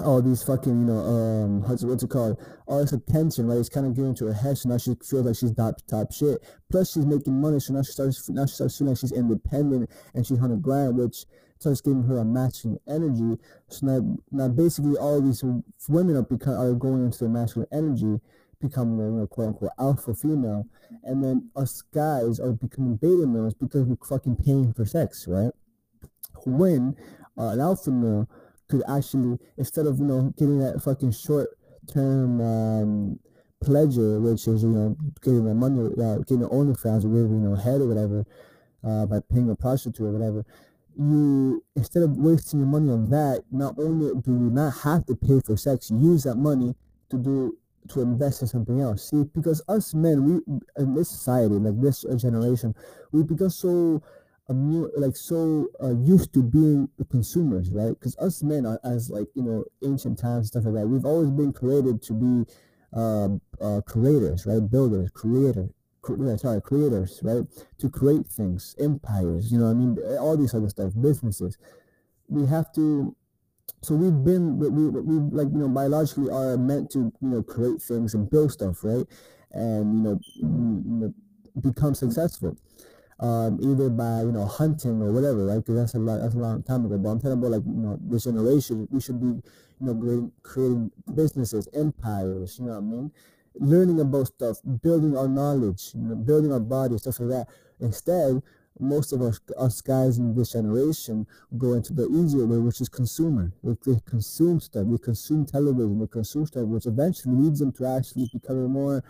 all 0.01 0.23
these 0.23 0.43
fucking, 0.43 0.81
you 0.81 0.87
know, 0.87 0.99
um, 0.99 1.63
what's, 1.63 1.83
what's 1.83 2.03
it 2.03 2.11
called? 2.11 2.39
All 2.67 2.81
this 2.81 2.93
attention, 2.93 3.47
right? 3.47 3.59
It's 3.59 3.69
kind 3.69 3.87
of 3.87 3.95
given 3.95 4.15
to 4.17 4.27
her 4.27 4.33
head, 4.33 4.59
so 4.59 4.69
now 4.69 4.79
she 4.79 4.95
feels 5.03 5.27
like 5.27 5.37
she's 5.37 5.53
top 5.55 5.77
top 5.89 6.13
shit. 6.13 6.43
Plus, 6.71 6.93
she's 6.93 7.07
making 7.07 7.41
money, 7.41 7.61
so 7.61 7.73
now 7.75 7.83
she 7.83 7.93
starts 7.93 8.29
now 8.29 8.47
she 8.47 8.55
starts 8.55 8.79
feeling 8.79 8.93
like 8.93 9.01
she's 9.01 9.13
independent 9.13 9.91
and 10.15 10.27
she's 10.27 10.41
on 10.41 10.51
the 10.51 10.57
grind, 10.57 10.97
which 10.97 11.25
starts 11.59 11.81
giving 11.81 12.05
her 12.05 12.19
a 12.19 12.25
masculine 12.25 12.79
energy. 12.87 13.41
So 13.69 13.87
now, 13.87 14.19
now 14.31 14.49
basically, 14.49 14.97
all 14.97 15.21
these 15.21 15.43
women 15.89 16.17
are 16.17 16.23
become 16.23 16.61
are 16.61 16.75
going 16.75 17.05
into 17.05 17.19
their 17.19 17.29
masculine 17.29 17.69
energy 17.73 18.21
becoming 18.61 18.99
the 18.99 19.05
you 19.05 19.11
know, 19.11 19.27
quote 19.27 19.49
unquote 19.49 19.71
alpha 19.79 20.15
female, 20.15 20.67
and 21.05 21.23
then 21.23 21.51
us 21.57 21.83
guys 21.95 22.41
are 22.41 22.53
becoming 22.53 22.97
beta 22.97 23.27
males 23.27 23.55
because 23.55 23.85
we're 23.85 23.97
fucking 24.07 24.37
paying 24.37 24.73
for 24.73 24.85
sex, 24.85 25.27
right? 25.29 25.53
When 26.45 26.97
uh, 27.37 27.49
an 27.49 27.61
alpha 27.61 27.91
male 27.91 28.29
could 28.69 28.83
actually, 28.89 29.39
instead 29.57 29.87
of 29.87 29.99
you 29.99 30.05
know 30.05 30.33
getting 30.37 30.59
that 30.59 30.83
fucking 30.83 31.13
short 31.13 31.49
term 31.93 32.41
um, 32.41 33.19
pleasure, 33.61 34.21
which 34.21 34.47
is 34.47 34.63
you 34.63 34.69
know 34.69 34.97
getting 35.23 35.45
the 35.45 35.55
money, 35.55 35.81
uh, 35.81 36.19
getting 36.19 36.41
the 36.41 36.49
OnlyFans 36.49 37.05
or 37.05 37.09
you 37.09 37.29
know 37.29 37.55
head 37.55 37.81
or 37.81 37.89
whatever, 37.89 38.25
uh, 38.85 39.07
by 39.07 39.21
paying 39.33 39.51
a 39.51 39.57
prostitute 39.57 40.07
or 40.07 40.13
whatever, 40.13 40.45
you 40.99 41.65
instead 41.77 42.03
of 42.03 42.17
wasting 42.17 42.61
your 42.61 42.69
money 42.69 42.91
on 42.91 43.09
that, 43.11 43.43
not 43.51 43.75
only 43.79 44.15
do 44.21 44.33
you 44.33 44.51
not 44.51 44.75
have 44.79 45.07
to 45.07 45.15
pay 45.15 45.41
for 45.41 45.57
sex, 45.57 45.91
use 45.91 46.25
that 46.25 46.37
money 46.37 46.75
to 47.11 47.17
do 47.17 47.57
to 47.89 48.03
invest 48.03 48.43
in 48.43 48.49
something 48.49 48.81
else. 48.81 49.09
See, 49.09 49.25
because 49.35 49.63
us 49.69 49.95
men, 49.95 50.25
we 50.25 50.61
in 50.77 50.95
this 50.95 51.09
society, 51.09 51.55
like 51.55 51.81
this 51.81 52.05
generation, 52.17 52.75
we 53.13 53.23
become 53.23 53.51
so 53.51 54.03
like 54.55 55.17
so 55.17 55.69
uh, 55.83 55.95
used 55.95 56.33
to 56.35 56.43
being 56.43 56.89
the 56.99 57.05
consumers, 57.05 57.71
right? 57.71 57.91
Because 57.91 58.17
us 58.19 58.43
men, 58.43 58.67
are, 58.67 58.81
as 58.85 59.11
like 59.11 59.29
you 59.35 59.43
know, 59.43 59.65
ancient 59.85 60.19
times 60.19 60.49
stuff 60.49 60.65
like 60.65 60.75
that, 60.75 60.87
we've 60.89 61.05
always 61.05 61.31
been 61.31 61.53
created 61.53 62.03
to 62.03 62.13
be 62.15 62.53
uh, 62.97 63.29
uh, 63.61 63.81
creators, 63.83 64.47
right? 64.47 64.71
Builders, 64.71 65.11
creator, 65.11 65.69
cre- 66.03 66.37
sorry, 66.37 66.61
creators, 66.63 67.21
right? 67.23 67.45
To 67.79 67.91
create 67.91 68.27
things, 68.27 68.75
empires, 68.79 69.53
you 69.53 69.59
know, 69.59 69.71
I 69.71 69.75
mean, 69.75 69.99
all 70.19 70.37
these 70.37 70.55
other 70.55 70.69
stuff, 70.69 70.93
businesses. 70.99 71.59
We 72.29 72.47
have 72.47 72.73
to 72.75 73.15
so 73.83 73.95
we've 73.95 74.25
been 74.25 74.59
we, 74.59 74.69
we, 74.69 74.89
we 74.89 75.15
like 75.31 75.49
you 75.53 75.59
know 75.59 75.69
biologically 75.69 76.31
are 76.31 76.57
meant 76.57 76.91
to 76.91 77.13
you 77.21 77.29
know 77.29 77.43
create 77.43 77.81
things 77.81 78.15
and 78.15 78.29
build 78.29 78.51
stuff 78.51 78.83
right 78.83 79.07
and 79.53 79.95
you 79.95 80.03
know, 80.03 80.21
you 80.35 80.83
know 80.85 81.15
become 81.61 81.95
successful 81.95 82.57
um, 83.21 83.59
either 83.63 83.89
by 83.89 84.21
you 84.21 84.33
know 84.33 84.47
hunting 84.47 85.03
or 85.03 85.13
whatever 85.13 85.47
right 85.47 85.59
because 85.59 85.77
that's 85.77 85.95
a 85.95 85.99
lot 85.99 86.21
that's 86.21 86.35
a 86.35 86.39
long 86.39 86.63
time 86.63 86.85
ago 86.85 86.97
but 86.99 87.09
i'm 87.09 87.19
talking 87.19 87.33
about 87.33 87.51
like 87.51 87.63
you 87.67 87.73
know 87.73 87.99
this 88.03 88.25
generation 88.25 88.87
we 88.91 89.01
should 89.01 89.21
be 89.21 89.27
you 89.27 89.43
know 89.81 89.95
creating, 89.95 90.33
creating 90.43 90.91
businesses 91.15 91.69
empires 91.75 92.59
you 92.59 92.67
know 92.67 92.73
what 92.73 92.79
i 92.79 92.81
mean 92.81 93.11
learning 93.61 94.01
about 94.01 94.27
stuff 94.27 94.59
building 94.83 95.17
our 95.17 95.29
knowledge 95.29 95.91
you 95.95 96.01
know 96.01 96.15
building 96.15 96.53
our 96.53 96.61
body 96.61 96.97
stuff 96.97 97.19
like 97.21 97.29
that 97.31 97.47
instead 97.81 98.41
most 98.81 99.13
of 99.13 99.23
us, 99.23 99.41
us 99.59 99.81
guys 99.81 100.19
in 100.19 100.35
this 100.35 100.53
generation 100.53 101.27
go 101.57 101.75
into 101.75 101.93
the 101.93 102.09
easier 102.09 102.47
way, 102.47 102.59
which 102.59 102.81
is 102.81 102.89
consumer. 102.89 103.53
They 103.63 104.01
consume 104.07 104.61
stuff. 104.61 104.87
They 104.89 104.99
consume 104.99 105.47
television. 105.47 105.99
They 105.99 106.07
consume 106.07 106.47
stuff, 106.47 106.65
which 106.65 106.87
eventually 106.87 107.35
leads 107.35 107.61
them 107.61 107.73
to 107.73 107.87
actually 107.87 108.31
becoming 108.33 108.71
more, 108.71 109.03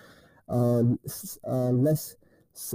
uh, 0.48 0.82
uh, 1.46 1.70
less, 1.70 2.16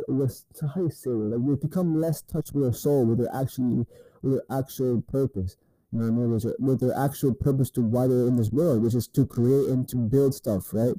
less, 0.07 0.45
how 0.61 0.81
you 0.81 0.89
say 0.89 1.11
it? 1.11 1.13
Like 1.13 1.59
they 1.61 1.67
become 1.67 1.99
less 1.99 2.21
touched 2.21 2.53
with 2.53 2.63
their 2.63 2.73
soul, 2.73 3.05
with 3.05 3.19
their 3.19 3.35
actually, 3.35 3.85
with 4.21 4.33
their 4.33 4.59
actual 4.59 5.01
purpose. 5.01 5.57
You 5.91 5.99
know 5.99 6.05
what 6.05 6.11
I 6.11 6.15
mean? 6.17 6.31
With 6.31 6.43
their, 6.43 6.55
with 6.59 6.79
their 6.79 6.97
actual 6.97 7.33
purpose 7.33 7.69
to 7.71 7.81
why 7.81 8.07
they're 8.07 8.27
in 8.27 8.35
this 8.35 8.51
world, 8.51 8.83
which 8.83 8.95
is 8.95 9.07
to 9.09 9.25
create 9.25 9.69
and 9.69 9.87
to 9.89 9.97
build 9.97 10.33
stuff, 10.33 10.73
right? 10.73 10.95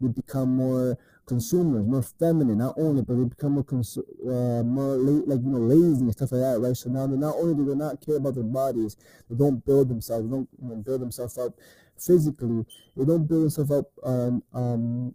They 0.00 0.08
become 0.08 0.56
more 0.56 0.98
consumers, 1.26 1.86
more 1.86 2.02
feminine, 2.02 2.58
not 2.58 2.74
only, 2.76 3.02
but 3.02 3.16
they 3.16 3.24
become 3.24 3.52
more, 3.52 3.64
uh, 3.70 4.62
more 4.62 4.96
la- 4.96 5.34
like, 5.34 5.40
you 5.42 5.50
know, 5.50 5.58
lazy 5.58 6.02
and 6.02 6.12
stuff 6.12 6.32
like 6.32 6.42
that, 6.42 6.60
right? 6.60 6.76
So 6.76 6.90
now 6.90 7.06
they 7.06 7.16
not 7.16 7.36
only 7.36 7.54
do 7.54 7.64
they 7.64 7.74
not 7.74 8.04
care 8.04 8.16
about 8.16 8.34
their 8.34 8.44
bodies, 8.44 8.96
they 9.30 9.36
don't 9.36 9.64
build 9.64 9.88
themselves, 9.88 10.26
they 10.26 10.30
don't 10.30 10.48
you 10.60 10.68
know, 10.68 10.76
build 10.76 11.00
themselves 11.00 11.38
up 11.38 11.54
physically, 11.96 12.66
they 12.96 13.04
don't 13.04 13.26
build 13.26 13.44
themselves 13.44 13.70
up 13.70 13.86
um, 14.02 14.42
um, 14.52 15.14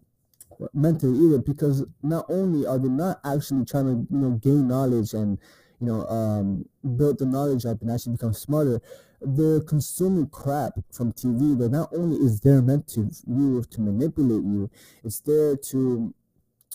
mentally 0.73 1.17
either, 1.25 1.39
because 1.39 1.85
not 2.03 2.25
only 2.29 2.65
are 2.65 2.77
they 2.77 2.89
not 2.89 3.19
actually 3.23 3.65
trying 3.65 3.85
to, 3.85 4.13
you 4.13 4.19
know, 4.19 4.31
gain 4.31 4.67
knowledge 4.67 5.13
and, 5.13 5.37
you 5.79 5.87
know, 5.87 6.05
um, 6.07 6.65
build 6.97 7.19
the 7.19 7.25
knowledge 7.25 7.65
up 7.65 7.81
and 7.81 7.91
actually 7.91 8.13
become 8.13 8.33
smarter, 8.33 8.81
they're 9.21 9.61
consuming 9.61 10.27
crap 10.27 10.73
from 10.91 11.11
TV 11.11 11.57
that 11.59 11.69
not 11.71 11.89
only 11.93 12.17
is 12.17 12.39
there 12.39 12.61
meant 12.61 12.87
to 12.87 13.09
you 13.27 13.63
to 13.69 13.81
manipulate 13.81 14.43
you, 14.43 14.69
it's 15.03 15.19
there 15.21 15.55
to 15.57 16.13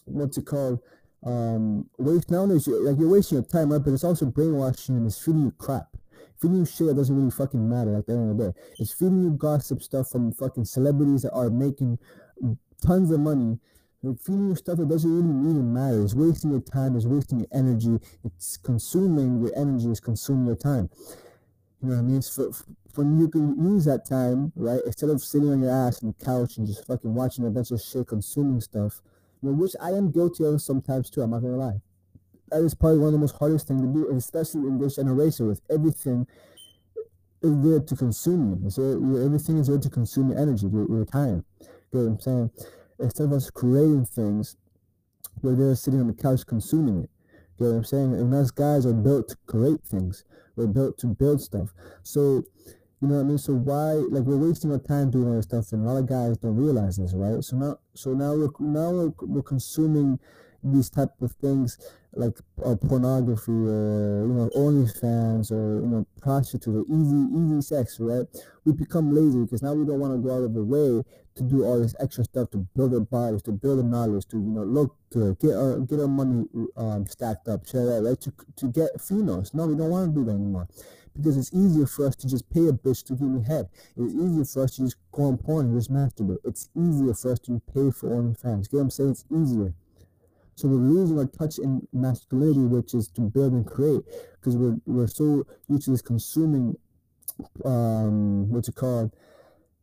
what's 0.04 0.38
it 0.38 0.46
called? 0.46 0.80
Um, 1.24 1.88
waste 1.98 2.30
is 2.30 2.66
you, 2.66 2.86
like 2.86 2.98
you're 2.98 3.08
wasting 3.08 3.36
your 3.36 3.44
time, 3.44 3.72
right? 3.72 3.82
But 3.82 3.94
it's 3.94 4.04
also 4.04 4.26
brainwashing 4.26 4.96
and 4.96 5.06
it's 5.06 5.18
feeding 5.18 5.44
you 5.44 5.54
crap. 5.56 5.88
Feeding 6.40 6.58
you 6.58 6.66
shit 6.66 6.88
that 6.88 6.96
doesn't 6.96 7.16
really 7.16 7.30
fucking 7.30 7.66
matter 7.66 7.96
at 7.96 8.06
the 8.06 8.12
end 8.12 8.30
of 8.30 8.36
the 8.36 8.52
day. 8.52 8.58
It's 8.78 8.92
feeding 8.92 9.22
you 9.22 9.30
gossip 9.30 9.82
stuff 9.82 10.10
from 10.10 10.32
fucking 10.32 10.66
celebrities 10.66 11.22
that 11.22 11.32
are 11.32 11.48
making 11.48 11.98
tons 12.86 13.10
of 13.10 13.20
money 13.20 13.58
feeding 14.12 14.48
you 14.50 14.54
stuff 14.54 14.76
that 14.76 14.88
doesn't 14.88 15.10
really 15.10 15.50
even 15.50 15.72
matter. 15.72 16.02
It's 16.02 16.14
wasting 16.14 16.50
your 16.50 16.60
time, 16.60 16.96
it's 16.96 17.06
wasting 17.06 17.38
your 17.38 17.48
energy, 17.52 17.98
it's 18.22 18.58
consuming 18.58 19.40
your 19.40 19.56
energy, 19.56 19.88
it's 19.88 20.00
consuming 20.00 20.46
your 20.46 20.56
time. 20.56 20.90
You 21.80 21.88
know 21.88 21.94
what 21.96 22.00
I 22.00 22.02
mean? 22.02 22.22
For, 22.22 22.50
when 22.96 23.18
you 23.18 23.28
can 23.28 23.56
use 23.64 23.86
that 23.86 24.06
time, 24.06 24.52
right, 24.54 24.80
instead 24.84 25.10
of 25.10 25.22
sitting 25.22 25.50
on 25.50 25.62
your 25.62 25.70
ass 25.70 26.02
on 26.02 26.14
the 26.16 26.24
couch 26.24 26.58
and 26.58 26.66
just 26.66 26.86
fucking 26.86 27.14
watching 27.14 27.46
a 27.46 27.50
bunch 27.50 27.70
of 27.70 27.80
shit, 27.80 28.06
consuming 28.06 28.60
stuff, 28.60 29.00
you 29.42 29.50
know, 29.50 29.56
which 29.56 29.72
I 29.80 29.90
am 29.90 30.10
guilty 30.10 30.44
of 30.44 30.60
sometimes 30.60 31.10
too. 31.10 31.22
I'm 31.22 31.30
not 31.30 31.42
gonna 31.42 31.56
lie. 31.56 31.80
That 32.50 32.62
is 32.62 32.74
probably 32.74 32.98
one 32.98 33.08
of 33.08 33.12
the 33.14 33.18
most 33.18 33.36
hardest 33.36 33.68
things 33.68 33.80
to 33.80 33.88
do, 33.88 34.10
especially 34.14 34.68
in 34.68 34.78
this 34.78 34.96
generation 34.96 35.48
with 35.48 35.60
everything 35.70 36.26
is 37.42 37.62
there 37.62 37.80
to 37.80 37.96
consume 37.96 38.60
you. 38.62 38.70
So 38.70 38.82
everything 39.24 39.58
is 39.58 39.66
there 39.66 39.78
to 39.78 39.90
consume 39.90 40.30
your 40.30 40.38
energy, 40.38 40.66
your, 40.66 40.88
your 40.88 41.04
time. 41.04 41.44
You 41.94 42.00
what 42.00 42.12
I'm 42.12 42.20
saying? 42.20 42.50
Instead 42.98 43.24
of 43.24 43.32
us 43.32 43.50
creating 43.50 44.06
things, 44.06 44.56
we're 45.42 45.54
there 45.54 45.74
sitting 45.76 46.00
on 46.00 46.08
the 46.08 46.14
couch 46.14 46.44
consuming 46.46 47.04
it. 47.04 47.10
You 47.58 47.66
know 47.66 47.72
what 47.72 47.78
I'm 47.78 47.84
saying? 47.84 48.14
And 48.14 48.34
us 48.34 48.50
guys 48.50 48.84
are 48.84 48.92
built 48.92 49.28
to 49.28 49.36
create 49.46 49.82
things. 49.84 50.24
We're 50.56 50.66
built 50.66 50.98
to 50.98 51.06
build 51.06 51.40
stuff. 51.40 51.72
So, 52.02 52.44
you 53.00 53.08
know 53.08 53.16
what 53.16 53.20
I 53.20 53.24
mean? 53.24 53.38
So 53.38 53.52
why, 53.54 53.92
like, 53.92 54.24
we're 54.24 54.36
wasting 54.36 54.72
our 54.72 54.78
time 54.78 55.10
doing 55.10 55.28
all 55.28 55.36
this 55.36 55.44
stuff, 55.44 55.72
and 55.72 55.86
a 55.86 55.90
lot 55.90 55.98
of 55.98 56.08
guys 56.08 56.36
don't 56.38 56.56
realize 56.56 56.96
this, 56.96 57.14
right? 57.14 57.42
So 57.44 57.56
now, 57.56 57.78
so 57.94 58.12
now 58.12 58.34
we're 58.34 58.50
now 58.58 58.90
we're, 58.90 59.12
we're 59.22 59.42
consuming 59.42 60.18
these 60.64 60.88
type 60.88 61.10
of 61.20 61.32
things 61.32 61.78
like 62.14 62.38
uh, 62.64 62.74
pornography 62.76 63.52
or 63.52 64.26
you 64.26 64.32
know 64.32 64.50
OnlyFans 64.56 65.52
or 65.52 65.80
you 65.80 65.86
know 65.86 66.06
prostitutes 66.22 66.66
or 66.66 66.84
easy 66.88 67.26
easy 67.36 67.60
sex, 67.60 67.98
right? 68.00 68.26
We 68.64 68.72
become 68.72 69.14
lazy 69.14 69.42
because 69.42 69.62
now 69.62 69.74
we 69.74 69.84
don't 69.84 70.00
want 70.00 70.14
to 70.14 70.18
go 70.18 70.34
out 70.34 70.44
of 70.44 70.54
the 70.54 70.64
way 70.64 71.04
to 71.36 71.42
do 71.42 71.64
all 71.64 71.80
this 71.80 71.94
extra 72.00 72.24
stuff 72.24 72.50
to 72.50 72.58
build 72.76 72.94
our 72.94 73.00
bodies, 73.00 73.42
to 73.42 73.52
build 73.52 73.78
our 73.80 73.84
knowledge, 73.84 74.26
to 74.28 74.36
you 74.36 74.50
know 74.50 74.62
look 74.62 74.96
good, 75.10 75.38
get 75.38 75.54
our 75.54 75.80
get 75.80 76.00
our 76.00 76.08
money 76.08 76.44
um, 76.76 77.06
stacked 77.06 77.48
up, 77.48 77.66
share 77.66 77.86
that, 77.86 78.02
right? 78.02 78.20
To 78.20 78.32
to 78.56 78.68
get 78.68 79.00
females. 79.00 79.52
No, 79.54 79.66
we 79.66 79.76
don't 79.76 79.90
want 79.90 80.14
to 80.14 80.20
do 80.20 80.24
that 80.24 80.32
anymore 80.32 80.68
because 81.16 81.36
it's 81.36 81.52
easier 81.54 81.86
for 81.86 82.06
us 82.06 82.16
to 82.16 82.28
just 82.28 82.48
pay 82.50 82.66
a 82.66 82.72
bitch 82.72 83.04
to 83.04 83.14
give 83.14 83.28
me 83.28 83.44
head. 83.44 83.68
It's 83.96 84.14
easier 84.14 84.44
for 84.44 84.64
us 84.64 84.76
to 84.76 84.82
just 84.82 84.96
go 85.12 85.24
on 85.24 85.38
porn 85.38 85.66
and 85.66 85.78
just 85.78 85.92
masturbate. 85.92 86.38
It's 86.44 86.68
easier 86.76 87.14
for 87.14 87.32
us 87.32 87.38
to 87.40 87.60
pay 87.72 87.90
for 87.90 88.10
OnlyFans. 88.10 88.70
Get 88.70 88.74
what 88.74 88.80
I'm 88.80 88.90
saying? 88.90 89.10
It's 89.10 89.24
easier. 89.30 89.74
So 90.56 90.68
we're 90.68 90.76
losing 90.76 91.18
our 91.18 91.26
touch 91.26 91.58
in 91.58 91.86
masculinity, 91.92 92.60
which 92.60 92.94
is 92.94 93.08
to 93.08 93.22
build 93.22 93.52
and 93.52 93.66
create, 93.66 94.02
because 94.34 94.56
we're 94.56 94.76
we're 94.86 95.08
so 95.08 95.46
used 95.68 95.84
to 95.84 95.90
this 95.90 96.02
consuming, 96.02 96.76
um, 97.64 98.48
what's 98.50 98.68
it 98.68 98.76
called, 98.76 99.12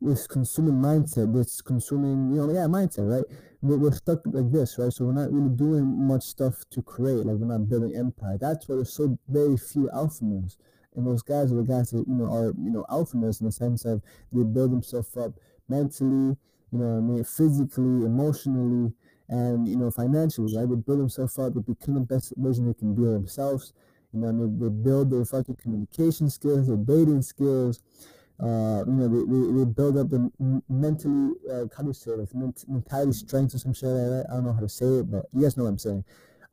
this 0.04 0.26
consuming 0.26 0.74
mindset, 0.74 1.32
this 1.34 1.60
consuming, 1.60 2.32
you 2.32 2.46
know, 2.46 2.52
yeah, 2.52 2.66
mindset, 2.66 3.10
right? 3.10 3.24
We're, 3.60 3.78
we're 3.78 3.92
stuck 3.92 4.20
like 4.26 4.50
this, 4.52 4.78
right? 4.78 4.92
So 4.92 5.04
we're 5.06 5.12
not 5.12 5.32
really 5.32 5.54
doing 5.54 6.06
much 6.06 6.22
stuff 6.24 6.64
to 6.70 6.82
create, 6.82 7.24
like 7.26 7.36
we're 7.36 7.46
not 7.46 7.68
building 7.68 7.96
empire. 7.96 8.38
That's 8.40 8.68
why 8.68 8.76
there's 8.76 8.92
so 8.92 9.18
very 9.28 9.56
few 9.56 9.90
alpha 9.90 10.24
males. 10.24 10.58
And 10.94 11.06
those 11.06 11.22
guys 11.22 11.52
are 11.52 11.56
the 11.56 11.62
guys 11.62 11.90
that, 11.90 12.04
you 12.06 12.14
know, 12.14 12.32
are, 12.32 12.52
you 12.58 12.70
know, 12.70 12.84
alpha 12.90 13.16
males 13.16 13.40
in 13.40 13.46
the 13.46 13.52
sense 13.52 13.84
of 13.84 14.02
they 14.32 14.42
build 14.42 14.72
themselves 14.72 15.16
up 15.16 15.32
mentally, 15.68 16.36
you 16.72 16.78
know 16.78 16.96
I 16.96 17.00
mean, 17.00 17.24
physically, 17.24 18.04
emotionally, 18.06 18.92
and 19.28 19.68
you 19.68 19.76
know 19.76 19.90
financially, 19.90 20.56
right? 20.56 20.68
They 20.68 20.74
build 20.76 21.00
themselves 21.00 21.38
up, 21.38 21.54
they 21.54 21.60
become 21.60 21.94
the 21.94 22.00
best 22.00 22.32
version 22.36 22.66
they 22.66 22.74
can 22.74 22.94
be 22.94 23.02
themselves. 23.02 23.72
You 24.12 24.20
know, 24.20 24.28
I 24.28 24.32
mean, 24.32 24.58
they 24.58 24.68
build 24.68 25.10
their 25.10 25.24
fucking 25.24 25.56
communication 25.56 26.28
skills, 26.28 26.66
their 26.66 26.76
dating 26.76 27.22
skills. 27.22 27.80
Uh, 28.42 28.82
you 28.86 28.92
know, 28.92 29.08
they, 29.08 29.58
they 29.58 29.64
build 29.70 29.96
up 29.96 30.10
the 30.10 30.30
mentally, 30.68 31.34
uh, 31.48 31.64
how 31.76 31.82
do 31.82 31.90
you 31.90 31.92
say 31.92 32.10
it, 32.10 32.34
ment- 32.34 32.64
mentality 32.66 33.12
strength 33.12 33.54
or 33.54 33.58
some 33.58 33.72
shit 33.72 33.88
like 33.88 34.10
that. 34.10 34.26
I 34.30 34.34
don't 34.34 34.46
know 34.46 34.52
how 34.52 34.60
to 34.60 34.68
say 34.68 34.86
it, 34.86 35.10
but 35.10 35.26
you 35.32 35.42
guys 35.42 35.56
know 35.56 35.64
what 35.64 35.70
I'm 35.70 35.78
saying. 35.78 36.04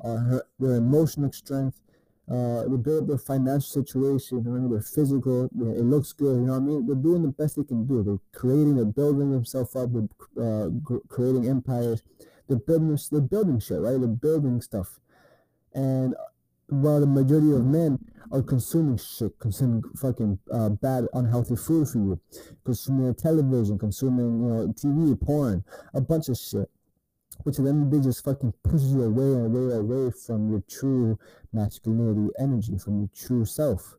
Uh, 0.03 0.39
their 0.59 0.75
emotional 0.75 1.31
strength, 1.31 1.81
uh, 2.29 2.61
they 2.67 2.77
build 2.77 3.03
up 3.03 3.07
their 3.07 3.17
financial 3.17 3.83
situation, 3.83 4.43
remember 4.43 4.75
their 4.75 4.83
physical, 4.83 5.45
it 5.45 5.83
looks 5.83 6.13
good, 6.13 6.35
you 6.35 6.45
know 6.45 6.53
what 6.53 6.59
I 6.59 6.65
mean? 6.65 6.85
They're 6.85 6.95
doing 6.95 7.23
the 7.23 7.29
best 7.29 7.55
they 7.55 7.63
can 7.63 7.87
do. 7.87 8.03
They're 8.03 8.39
creating, 8.39 8.75
they're 8.75 8.85
building 8.85 9.31
themselves 9.31 9.75
up, 9.75 9.89
they're 9.91 10.67
uh, 10.67 10.69
creating 11.07 11.49
empires. 11.49 12.03
They're 12.47 12.57
building, 12.57 12.97
they're 13.11 13.21
building 13.21 13.59
shit, 13.59 13.79
right? 13.79 13.99
They're 13.99 14.07
building 14.07 14.61
stuff. 14.61 14.99
And 15.73 16.15
while 16.69 16.99
the 16.99 17.07
majority 17.07 17.51
of 17.51 17.65
men 17.65 17.99
are 18.31 18.41
consuming 18.43 18.97
shit, 18.97 19.37
consuming 19.39 19.83
fucking 19.97 20.39
uh, 20.53 20.69
bad, 20.69 21.05
unhealthy 21.13 21.55
food 21.55 21.87
for 21.87 21.97
you, 21.97 22.19
consuming 22.65 23.13
television, 23.15 23.77
consuming, 23.77 24.41
you 24.41 24.49
know, 24.49 24.67
TV, 24.67 25.19
porn, 25.19 25.63
a 25.93 26.01
bunch 26.01 26.29
of 26.29 26.37
shit. 26.37 26.69
which 27.43 27.57
at 27.59 27.65
the 27.65 27.69
end 27.69 27.83
of 27.83 27.91
the 27.91 27.97
day 27.97 28.03
just 28.03 28.23
fucking 28.23 28.53
pushes 28.63 28.93
you 28.93 29.03
away 29.03 29.23
and 29.23 29.45
away 29.55 29.75
away 29.75 30.11
from 30.11 30.49
your 30.49 30.63
true 30.69 31.17
masculinity 31.53 32.31
energy, 32.39 32.77
from 32.77 32.99
your 32.99 33.09
true 33.15 33.45
self. 33.45 33.95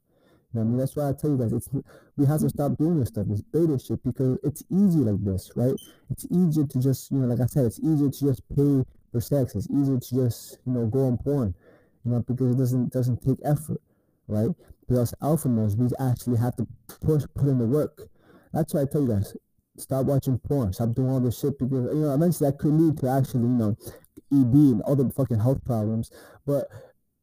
You 0.52 0.60
know 0.60 0.62
I 0.62 0.68
mean? 0.68 0.78
That's 0.78 0.96
why 0.96 1.08
I 1.08 1.12
tell 1.12 1.30
you 1.30 1.38
guys, 1.38 1.52
it's 1.52 1.68
we 2.16 2.26
have 2.26 2.40
to 2.40 2.48
stop 2.50 2.76
doing 2.76 3.00
this 3.00 3.08
stuff, 3.08 3.26
this 3.28 3.42
beta 3.42 3.78
shit, 3.78 4.02
because 4.04 4.38
it's 4.42 4.62
easy 4.70 4.98
like 4.98 5.22
this, 5.24 5.50
right? 5.56 5.74
It's 6.10 6.26
easier 6.30 6.66
to 6.66 6.80
just, 6.80 7.10
you 7.10 7.18
know, 7.18 7.26
like 7.26 7.40
I 7.40 7.46
said, 7.46 7.66
it's 7.66 7.80
easier 7.80 8.10
to 8.10 8.20
just 8.20 8.42
pay 8.54 8.84
for 9.12 9.20
sex. 9.20 9.54
It's 9.54 9.70
easier 9.70 9.98
to 9.98 10.14
just, 10.14 10.58
you 10.66 10.72
know, 10.72 10.86
go 10.86 11.06
on 11.06 11.18
porn, 11.18 11.54
you 12.04 12.12
know, 12.12 12.24
because 12.26 12.54
it 12.54 12.58
doesn't 12.58 12.92
doesn't 12.92 13.22
take 13.22 13.38
effort, 13.44 13.80
right? 14.26 14.50
Because 14.88 15.14
alpha 15.22 15.48
males, 15.48 15.76
we 15.76 15.88
actually 15.98 16.38
have 16.38 16.56
to 16.56 16.66
push, 17.00 17.24
put 17.34 17.48
in 17.48 17.58
the 17.58 17.66
work. 17.66 18.08
That's 18.52 18.74
why 18.74 18.82
I 18.82 18.84
tell 18.86 19.02
you 19.02 19.08
guys, 19.08 19.36
stop 19.76 20.06
watching 20.06 20.38
porn, 20.38 20.72
stop 20.72 20.94
doing 20.94 21.10
all 21.10 21.20
this 21.20 21.38
shit 21.38 21.58
because 21.58 21.86
you 21.94 22.00
know 22.00 22.14
eventually 22.14 22.50
that 22.50 22.58
could 22.58 22.72
lead 22.72 22.98
to 22.98 23.08
actually, 23.08 23.42
you 23.42 23.48
know, 23.48 23.76
ED 24.32 24.54
and 24.54 24.82
other 24.82 25.08
fucking 25.10 25.40
health 25.40 25.64
problems. 25.64 26.10
But 26.46 26.68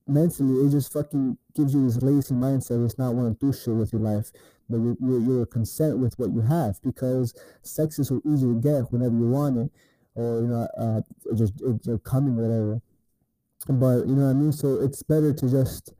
mentally, 0.07 0.65
it 0.65 0.71
just 0.71 0.93
fucking 0.93 1.37
gives 1.55 1.73
you 1.73 1.85
this 1.85 2.01
lazy 2.01 2.33
mindset. 2.33 2.83
It's 2.85 2.97
not 2.97 3.15
want 3.15 3.39
to 3.39 3.45
do 3.45 3.53
shit 3.53 3.73
with 3.73 3.93
your 3.93 4.01
life, 4.01 4.31
but 4.69 4.77
you're, 4.77 5.19
you're, 5.19 5.45
content 5.45 5.99
with 5.99 6.17
what 6.17 6.31
you 6.31 6.41
have 6.41 6.81
because 6.83 7.33
sex 7.61 7.99
is 7.99 8.07
so 8.09 8.21
easy 8.25 8.47
to 8.47 8.55
get 8.55 8.91
whenever 8.91 9.15
you 9.15 9.29
want 9.29 9.57
it, 9.57 9.71
or 10.15 10.41
you 10.41 10.47
know, 10.47 10.67
uh, 10.77 11.01
just 11.35 11.53
you're 11.85 11.99
coming 11.99 12.35
whatever. 12.35 12.81
But 13.67 14.07
you 14.07 14.15
know 14.15 14.25
what 14.25 14.31
I 14.31 14.33
mean. 14.33 14.51
So 14.51 14.81
it's 14.81 15.03
better 15.03 15.33
to 15.33 15.49
just 15.49 15.93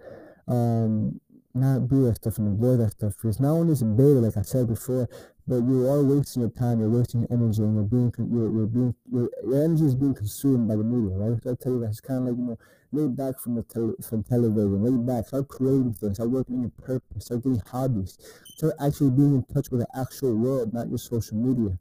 um, 0.48 1.20
not 1.54 1.88
do 1.88 2.06
that 2.06 2.16
stuff 2.16 2.38
and 2.38 2.48
avoid 2.48 2.80
that 2.80 2.92
stuff 2.92 3.14
because 3.14 3.40
not 3.40 3.52
only 3.52 3.74
is 3.74 3.82
it 3.82 3.98
beta, 3.98 4.20
like 4.20 4.38
I 4.38 4.42
said 4.42 4.68
before, 4.68 5.10
but 5.48 5.58
you 5.58 5.88
are 5.88 6.04
wasting 6.04 6.42
your 6.42 6.52
time, 6.52 6.80
you're 6.80 6.90
wasting 6.90 7.22
your 7.22 7.32
energy, 7.32 7.62
and 7.64 7.76
you're 7.76 7.84
being, 7.84 8.14
you're, 8.18 8.52
you're 8.52 8.68
being, 8.68 8.94
your, 9.12 9.30
your 9.46 9.64
energy 9.64 9.86
is 9.86 9.96
being 9.96 10.14
consumed 10.14 10.68
by 10.68 10.76
the 10.76 10.84
media, 10.84 11.16
right? 11.18 11.42
So 11.42 11.52
I 11.52 11.56
tell 11.56 11.74
you 11.74 11.80
that 11.82 11.88
it's 11.88 12.02
kind 12.02 12.28
of 12.28 12.36
like 12.36 12.38
you 12.38 12.44
know, 12.44 12.58
lay 12.92 13.08
back 13.08 13.40
from 13.40 13.56
the 13.56 13.64
tele, 13.64 13.94
from 14.08 14.24
television, 14.24 14.84
lay 14.84 15.14
back, 15.14 15.28
start 15.28 15.48
creating 15.48 15.94
things, 15.94 16.16
start 16.16 16.30
working 16.30 16.56
on 16.56 16.62
your 16.62 16.72
purpose, 16.72 17.26
start 17.26 17.44
getting 17.44 17.62
hobbies, 17.72 18.18
start 18.58 18.74
actually 18.82 19.12
being 19.12 19.36
in 19.36 19.44
touch 19.54 19.72
with 19.72 19.82
the 19.82 19.88
actual 20.00 20.36
world, 20.36 20.74
not 20.74 20.90
your 20.90 20.98
social 20.98 21.38
media, 21.38 21.78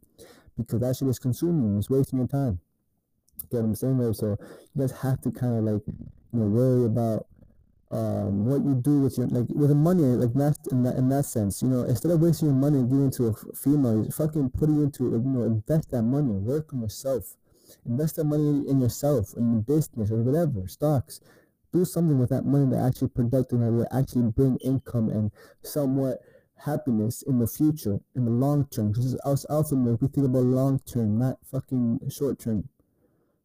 because 0.56 0.80
that 0.80 0.96
shit 0.96 1.08
is 1.08 1.18
consuming, 1.18 1.76
it's 1.76 1.90
wasting 1.90 2.20
your 2.20 2.28
time. 2.28 2.60
Get 3.50 3.58
what 3.58 3.64
I'm 3.64 3.74
saying? 3.74 4.14
So 4.14 4.36
you 4.74 4.80
guys 4.80 4.92
have 5.02 5.20
to 5.22 5.30
kind 5.30 5.58
of 5.58 5.74
like, 5.74 5.82
you 5.86 6.40
know, 6.40 6.46
worry 6.46 6.84
about 6.84 7.26
um, 7.90 8.46
what 8.46 8.64
you 8.64 8.74
do 8.74 9.00
with 9.00 9.16
your 9.16 9.28
like 9.28 9.46
with 9.48 9.68
the 9.68 9.74
money 9.74 10.02
like 10.02 10.32
that 10.34 10.56
in 10.72 10.82
that 10.82 10.96
in 10.96 11.08
that 11.08 11.24
sense 11.24 11.62
you 11.62 11.68
know 11.68 11.84
instead 11.84 12.10
of 12.10 12.20
wasting 12.20 12.48
your 12.48 12.56
money 12.56 12.78
and 12.78 12.90
giving 12.90 13.10
to 13.12 13.28
a 13.28 13.34
female 13.54 14.04
you 14.04 14.10
fucking 14.10 14.50
put 14.50 14.68
it 14.68 14.72
into 14.72 15.04
you 15.04 15.22
know 15.24 15.42
invest 15.44 15.90
that 15.92 16.02
money 16.02 16.32
work 16.32 16.72
on 16.72 16.80
yourself 16.80 17.36
invest 17.84 18.16
that 18.16 18.24
money 18.24 18.68
in 18.68 18.80
yourself 18.80 19.34
in 19.36 19.52
your 19.52 19.62
business 19.62 20.10
or 20.10 20.16
whatever 20.16 20.66
stocks 20.66 21.20
do 21.72 21.84
something 21.84 22.18
with 22.18 22.30
that 22.30 22.44
money 22.44 22.68
that 22.68 22.84
actually 22.84 23.08
productive 23.08 23.60
that 23.60 23.70
will 23.70 23.86
actually 23.92 24.30
bring 24.32 24.56
income 24.64 25.08
and 25.08 25.30
somewhat 25.62 26.18
happiness 26.64 27.22
in 27.22 27.38
the 27.38 27.46
future 27.46 28.00
in 28.16 28.24
the 28.24 28.30
long 28.30 28.66
term 28.66 28.90
because 28.90 29.14
us 29.24 29.46
alpha 29.48 29.76
we 29.76 30.08
think 30.08 30.26
about 30.26 30.42
long 30.42 30.80
term 30.80 31.18
not 31.18 31.38
fucking 31.44 32.00
short 32.10 32.38
term 32.38 32.68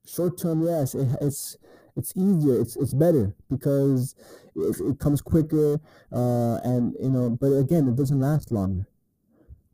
short 0.05 0.37
term 0.37 0.63
yes 0.63 0.95
it, 0.95 1.07
it's 1.21 1.57
it's 1.95 2.13
easier 2.15 2.59
it's 2.59 2.75
it's 2.77 2.93
better 2.93 3.35
because 3.49 4.15
it, 4.55 4.79
it 4.79 4.99
comes 4.99 5.21
quicker 5.21 5.79
uh, 6.11 6.57
and 6.63 6.95
you 7.01 7.09
know 7.09 7.29
but 7.29 7.47
again 7.47 7.87
it 7.87 7.95
doesn't 7.95 8.19
last 8.19 8.51
longer. 8.51 8.87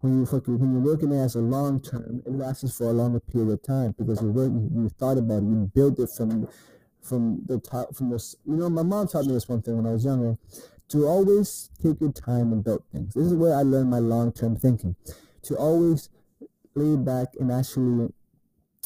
When 0.01 0.19
you 0.19 0.25
when 0.25 0.73
you're 0.73 0.81
working 0.81 1.11
as 1.11 1.35
a 1.35 1.39
long 1.39 1.81
term 1.81 2.21
it 2.25 2.31
lasts 2.31 2.77
for 2.77 2.85
a 2.85 2.93
longer 2.93 3.19
period 3.19 3.51
of 3.51 3.63
time 3.63 3.95
because 3.97 4.21
working 4.21 4.69
you 4.73 4.89
thought 4.89 5.17
about 5.17 5.37
it 5.37 5.45
you 5.45 5.71
built 5.73 5.99
it 5.99 6.09
from 6.15 6.47
from 7.01 7.41
the 7.47 7.59
top 7.59 7.95
from 7.95 8.09
this 8.09 8.35
you 8.45 8.55
know 8.55 8.69
my 8.69 8.83
mom 8.83 9.07
taught 9.07 9.25
me 9.25 9.33
this 9.33 9.49
one 9.49 9.61
thing 9.61 9.75
when 9.75 9.87
i 9.87 9.91
was 9.91 10.05
younger 10.05 10.37
to 10.89 11.05
always 11.05 11.69
take 11.83 11.99
your 11.99 12.11
time 12.13 12.53
and 12.53 12.63
build 12.63 12.81
things. 12.93 13.13
This 13.13 13.25
is 13.25 13.33
where 13.33 13.55
i 13.55 13.61
learned 13.61 13.89
my 13.89 13.99
long-term 13.99 14.55
thinking 14.57 14.95
to 15.43 15.55
always 15.55 16.09
lay 16.75 16.95
back 16.95 17.29
and 17.39 17.51
actually 17.51 18.09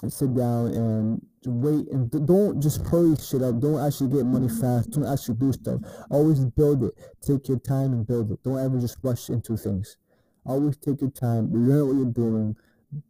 sit 0.10 0.34
down 0.36 0.68
and 0.68 1.22
wait 1.46 1.88
and 1.90 2.10
don't 2.26 2.62
just 2.62 2.86
hurry 2.88 3.16
shit 3.18 3.42
up. 3.42 3.60
Don't 3.60 3.86
actually 3.86 4.10
get 4.16 4.26
money 4.26 4.48
fast. 4.48 4.92
Don't 4.92 5.06
actually 5.06 5.36
do 5.36 5.52
stuff. 5.52 5.82
Always 6.10 6.46
build 6.46 6.84
it. 6.84 6.94
Take 7.22 7.48
your 7.48 7.60
time 7.60 7.94
and 7.94 8.08
build 8.08 8.32
it. 8.32 8.44
Don't 8.44 8.64
ever 8.64 8.80
just 8.80 8.98
rush 9.04 9.30
into 9.30 9.58
things. 9.58 9.98
Always 10.46 10.78
take 10.78 11.02
your 11.02 11.12
time. 11.12 11.52
Learn 11.54 11.88
what 11.88 11.96
you're 11.96 12.06
doing. 12.06 12.56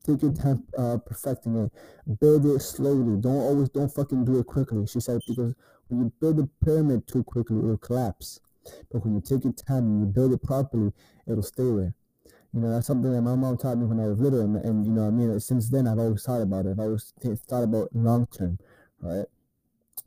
Take 0.06 0.22
your 0.22 0.34
time 0.34 0.64
uh, 0.78 0.98
perfecting 0.98 1.56
it. 1.58 1.72
Build 2.20 2.46
it 2.46 2.60
slowly. 2.60 3.20
Don't 3.20 3.38
always 3.38 3.70
don't 3.70 3.94
fucking 3.94 4.26
do 4.26 4.40
it 4.40 4.46
quickly. 4.46 4.86
She 4.86 5.00
said 5.00 5.22
because 5.28 5.56
when 5.88 6.02
you 6.02 6.14
build 6.20 6.40
a 6.40 6.50
pyramid 6.64 7.08
too 7.08 7.24
quickly, 7.24 7.58
it'll 7.58 7.78
collapse. 7.78 8.40
But 8.92 9.04
when 9.04 9.16
you 9.16 9.22
take 9.22 9.44
your 9.44 9.54
time 9.54 9.86
and 9.86 10.00
you 10.02 10.06
build 10.06 10.34
it 10.34 10.44
properly, 10.44 10.92
it'll 11.28 11.42
stay 11.42 11.64
there. 11.64 11.96
You 12.54 12.60
know, 12.62 12.72
that's 12.72 12.88
something 12.88 13.12
that 13.12 13.22
my 13.22 13.36
mom 13.36 13.58
taught 13.58 13.78
me 13.78 13.86
when 13.86 14.00
I 14.00 14.08
was 14.08 14.20
little, 14.20 14.42
and, 14.42 14.58
and 14.58 14.86
you 14.86 14.92
know, 14.92 15.08
I 15.08 15.10
mean, 15.10 15.40
since 15.40 15.70
then 15.70 15.88
I've 15.88 16.00
always 16.00 16.24
thought 16.24 16.42
about 16.42 16.66
it. 16.66 16.72
I've 16.72 16.80
always 16.80 17.14
th- 17.22 17.40
thought 17.48 17.64
about 17.64 17.90
long 17.96 18.28
term, 18.28 18.60
right? 19.02 19.26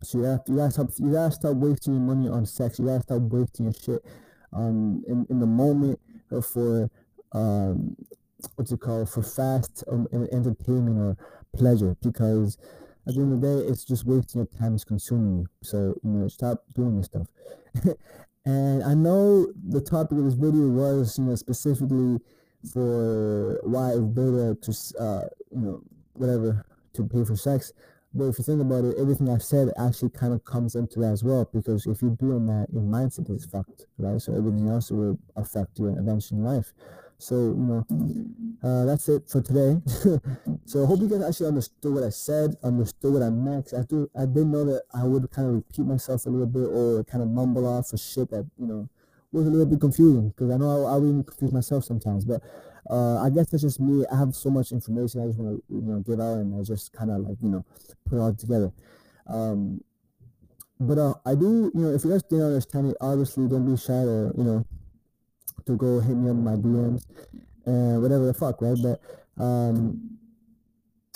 So 0.02 0.18
you 0.18 0.24
have 0.24 0.40
you 0.46 0.56
gotta 0.56 0.70
stop 0.70 0.90
you 0.98 1.12
gotta 1.12 1.32
stop 1.32 1.56
wasting 1.56 1.94
your 1.94 2.02
money 2.02 2.28
on 2.28 2.46
sex. 2.46 2.78
You 2.78 2.86
gotta 2.86 3.02
stop 3.02 3.22
wasting 3.22 3.66
your 3.66 3.74
shit 3.74 4.04
um 4.52 5.02
in, 5.08 5.26
in 5.30 5.40
the 5.40 5.46
moment 5.46 5.98
for 6.42 6.90
um 7.32 7.96
what's 8.56 8.72
it 8.72 8.80
called 8.80 9.08
for 9.08 9.22
fast 9.22 9.84
um, 9.90 10.06
entertainment 10.12 10.98
or 10.98 11.16
pleasure 11.56 11.96
because 12.02 12.58
at 13.06 13.14
the 13.14 13.20
end 13.20 13.32
of 13.32 13.40
the 13.40 13.46
day 13.46 13.68
it's 13.68 13.84
just 13.84 14.04
wasting 14.06 14.40
your 14.40 14.60
time 14.60 14.74
it's 14.74 14.84
consuming 14.84 15.38
you 15.40 15.46
so 15.62 15.94
you 16.02 16.10
know 16.10 16.28
stop 16.28 16.62
doing 16.74 16.96
this 16.96 17.06
stuff 17.06 17.26
And 18.46 18.84
I 18.84 18.94
know 18.94 19.46
the 19.68 19.80
topic 19.80 20.18
of 20.18 20.24
this 20.24 20.34
video 20.34 20.68
was, 20.68 21.18
you 21.18 21.24
know, 21.24 21.34
specifically 21.34 22.20
for 22.72 23.60
why 23.62 23.96
better 23.98 24.54
to, 24.54 24.72
uh, 25.00 25.22
you 25.50 25.60
know, 25.60 25.82
whatever, 26.12 26.64
to 26.94 27.06
pay 27.06 27.24
for 27.24 27.36
sex. 27.36 27.72
But 28.12 28.26
if 28.26 28.38
you 28.38 28.44
think 28.44 28.60
about 28.60 28.84
it, 28.84 28.96
everything 28.96 29.28
I've 29.28 29.42
said 29.42 29.70
actually 29.76 30.10
kind 30.10 30.32
of 30.32 30.44
comes 30.44 30.76
into 30.76 31.00
that 31.00 31.12
as 31.12 31.24
well. 31.24 31.48
Because 31.52 31.86
if 31.86 32.00
you're 32.00 32.12
doing 32.12 32.46
that, 32.46 32.68
your 32.72 32.82
mindset 32.82 33.28
is 33.30 33.44
fucked, 33.44 33.86
right? 33.98 34.20
So 34.20 34.36
everything 34.36 34.68
else 34.68 34.90
will 34.90 35.18
affect 35.36 35.78
you 35.78 35.88
eventually 35.88 36.40
in 36.40 36.44
life. 36.44 36.72
So, 37.18 37.34
you 37.34 37.54
know, 37.54 37.86
uh, 38.62 38.84
that's 38.84 39.08
it 39.08 39.28
for 39.28 39.40
today. 39.40 39.80
so 40.66 40.82
I 40.82 40.86
hope 40.86 41.00
you 41.00 41.08
guys 41.08 41.22
actually 41.22 41.48
understood 41.48 41.94
what 41.94 42.02
I 42.04 42.10
said, 42.10 42.56
understood 42.62 43.14
what 43.14 43.22
I 43.22 43.30
meant. 43.30 43.72
I 43.76 43.82
do, 43.82 44.10
I 44.18 44.26
did 44.26 44.46
know 44.46 44.64
that 44.64 44.82
I 44.92 45.04
would 45.04 45.30
kind 45.30 45.48
of 45.48 45.54
repeat 45.54 45.86
myself 45.86 46.26
a 46.26 46.30
little 46.30 46.46
bit 46.46 46.68
or 46.68 47.04
kind 47.04 47.22
of 47.22 47.30
mumble 47.30 47.66
off 47.66 47.88
for 47.88 47.96
shit 47.96 48.30
that, 48.30 48.46
you 48.58 48.66
know, 48.66 48.88
was 49.32 49.46
a 49.46 49.50
little 49.50 49.66
bit 49.66 49.80
confusing 49.80 50.28
because 50.30 50.50
I 50.50 50.56
know 50.56 50.86
I, 50.86 50.96
I 50.96 51.22
confuse 51.24 51.52
myself 51.52 51.84
sometimes. 51.84 52.24
But 52.24 52.42
uh, 52.90 53.20
I 53.22 53.30
guess 53.30 53.50
that's 53.50 53.62
just 53.62 53.80
me. 53.80 54.04
I 54.12 54.16
have 54.16 54.34
so 54.34 54.50
much 54.50 54.72
information 54.72 55.22
I 55.22 55.26
just 55.26 55.38
want 55.38 55.56
to, 55.56 55.74
you 55.74 55.82
know, 55.82 56.00
give 56.00 56.20
out 56.20 56.38
and 56.38 56.54
I 56.58 56.62
just 56.62 56.92
kind 56.92 57.10
of 57.10 57.20
like, 57.20 57.36
you 57.42 57.48
know, 57.48 57.64
put 58.08 58.16
it 58.16 58.20
all 58.20 58.34
together. 58.34 58.72
Um, 59.26 59.82
but 60.80 60.98
uh, 60.98 61.14
I 61.24 61.34
do, 61.34 61.70
you 61.74 61.80
know, 61.80 61.94
if 61.94 62.04
you 62.04 62.10
guys 62.10 62.22
didn't 62.24 62.46
understand 62.46 62.90
it, 62.90 62.96
obviously 63.00 63.48
don't 63.48 63.64
be 63.64 63.80
shy 63.80 63.92
or, 63.92 64.32
you 64.36 64.44
know, 64.44 64.66
to 65.66 65.76
go 65.76 66.00
hit 66.00 66.16
me 66.16 66.30
up 66.30 66.36
in 66.36 66.44
my 66.44 66.56
DMs 66.56 67.04
and 67.66 68.02
whatever 68.02 68.26
the 68.26 68.34
fuck, 68.34 68.60
right? 68.60 68.76
But 68.80 69.00
um, 69.42 70.18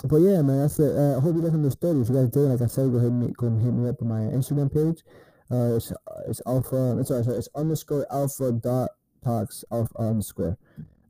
but 0.05 0.17
yeah, 0.17 0.41
man, 0.41 0.61
that's 0.61 0.79
it. 0.79 0.95
Uh, 0.95 1.17
I 1.17 1.19
hope 1.19 1.35
you 1.35 1.41
guys 1.41 1.53
understood. 1.53 1.97
If 2.01 2.09
you 2.09 2.15
guys 2.15 2.29
did, 2.29 2.41
like 2.41 2.61
I 2.61 2.67
said, 2.67 2.91
go 2.91 2.97
ahead 2.97 3.11
and 3.11 3.35
go 3.35 3.49
hit 3.49 3.73
me 3.73 3.89
up 3.89 4.01
on 4.01 4.07
my 4.07 4.21
Instagram 4.35 4.73
page. 4.73 5.03
Uh, 5.51 5.75
it's 5.75 5.91
it's 6.27 6.41
alpha. 6.45 6.97
It's 6.99 7.09
sorry, 7.09 7.23
sorry, 7.23 7.37
it's 7.37 7.49
underscore 7.55 8.05
alpha 8.11 8.51
dot 8.51 8.91
talks 9.23 9.65
alpha 9.71 9.93
underscore. 9.99 10.57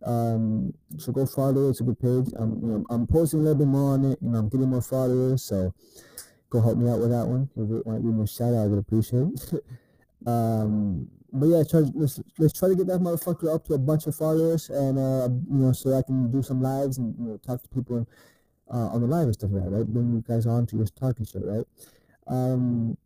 Um, 0.05 0.73
so 0.97 1.11
go 1.11 1.25
follow 1.25 1.67
it. 1.67 1.71
It's 1.71 1.81
a 1.81 1.83
good 1.83 1.99
page. 1.99 2.33
I'm 2.37 2.59
you 2.61 2.67
know 2.67 2.85
I'm 2.89 3.05
posting 3.05 3.41
a 3.41 3.43
little 3.43 3.59
bit 3.59 3.67
more 3.67 3.93
on 3.93 4.05
it. 4.05 4.19
You 4.21 4.29
know 4.29 4.39
I'm 4.39 4.49
getting 4.49 4.69
more 4.69 4.81
followers, 4.81 5.43
so 5.43 5.73
go 6.49 6.61
help 6.61 6.77
me 6.77 6.89
out 6.89 6.99
with 6.99 7.11
that 7.11 7.27
one. 7.27 7.49
If 7.55 7.69
you 7.69 7.83
want 7.85 7.99
to 7.99 8.07
give 8.07 8.15
me 8.15 8.23
a 8.23 8.27
shout 8.27 8.53
out, 8.53 8.63
I 8.63 8.67
would 8.67 8.79
appreciate 8.79 9.27
it. 9.53 9.63
um 10.25 11.09
but 11.31 11.47
yeah, 11.47 11.63
try, 11.63 11.81
let's 11.93 12.19
let's 12.37 12.57
try 12.57 12.69
to 12.69 12.75
get 12.75 12.87
that 12.87 13.01
motherfucker 13.01 13.53
up 13.53 13.65
to 13.65 13.73
a 13.73 13.77
bunch 13.77 14.07
of 14.07 14.15
followers, 14.15 14.69
and 14.69 14.97
uh, 14.97 15.29
you 15.29 15.63
know, 15.63 15.71
so 15.71 15.95
I 15.95 16.01
can 16.01 16.31
do 16.31 16.41
some 16.41 16.61
lives 16.61 16.97
and 16.97 17.15
you 17.19 17.25
know 17.25 17.37
talk 17.37 17.61
to 17.61 17.69
people 17.69 18.07
uh, 18.73 18.87
on 18.87 19.01
the 19.01 19.07
live 19.07 19.25
and 19.25 19.33
stuff 19.33 19.51
like 19.51 19.63
that, 19.63 19.69
right? 19.69 19.85
Bring 19.85 20.13
you 20.13 20.23
guys 20.27 20.45
on 20.45 20.65
to 20.67 20.77
just 20.77 20.95
talking 20.95 21.25
shit, 21.25 21.43
right? 21.45 21.65
Um, 22.27 22.97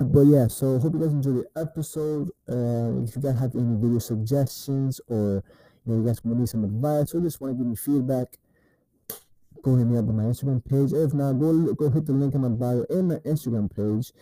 but 0.00 0.22
yeah, 0.22 0.46
so 0.48 0.78
hope 0.78 0.94
you 0.94 1.00
guys 1.00 1.12
enjoy 1.12 1.42
the 1.42 1.60
episode. 1.60 2.30
Uh, 2.48 3.02
if 3.04 3.16
you 3.16 3.22
guys 3.22 3.38
have 3.38 3.54
any 3.54 3.76
video 3.76 3.98
suggestions 3.98 5.00
or 5.08 5.42
you 5.84 5.92
know 5.92 6.00
you 6.00 6.06
guys 6.06 6.24
want 6.24 6.38
need 6.38 6.48
some 6.48 6.64
advice 6.64 7.14
or 7.14 7.20
just 7.20 7.40
want 7.40 7.52
to 7.52 7.58
give 7.58 7.66
me 7.66 7.76
feedback, 7.76 8.28
go 9.62 9.76
hit 9.76 9.86
me 9.86 9.98
up 9.98 10.08
on 10.08 10.16
my 10.16 10.24
Instagram 10.24 10.64
page. 10.64 10.92
If 10.92 11.12
not, 11.12 11.34
go 11.34 11.74
go 11.74 11.90
hit 11.90 12.06
the 12.06 12.12
link 12.12 12.34
in 12.34 12.40
my 12.40 12.48
bio 12.48 12.84
in 12.84 13.08
my 13.08 13.16
Instagram 13.16 13.74
page 13.74 14.12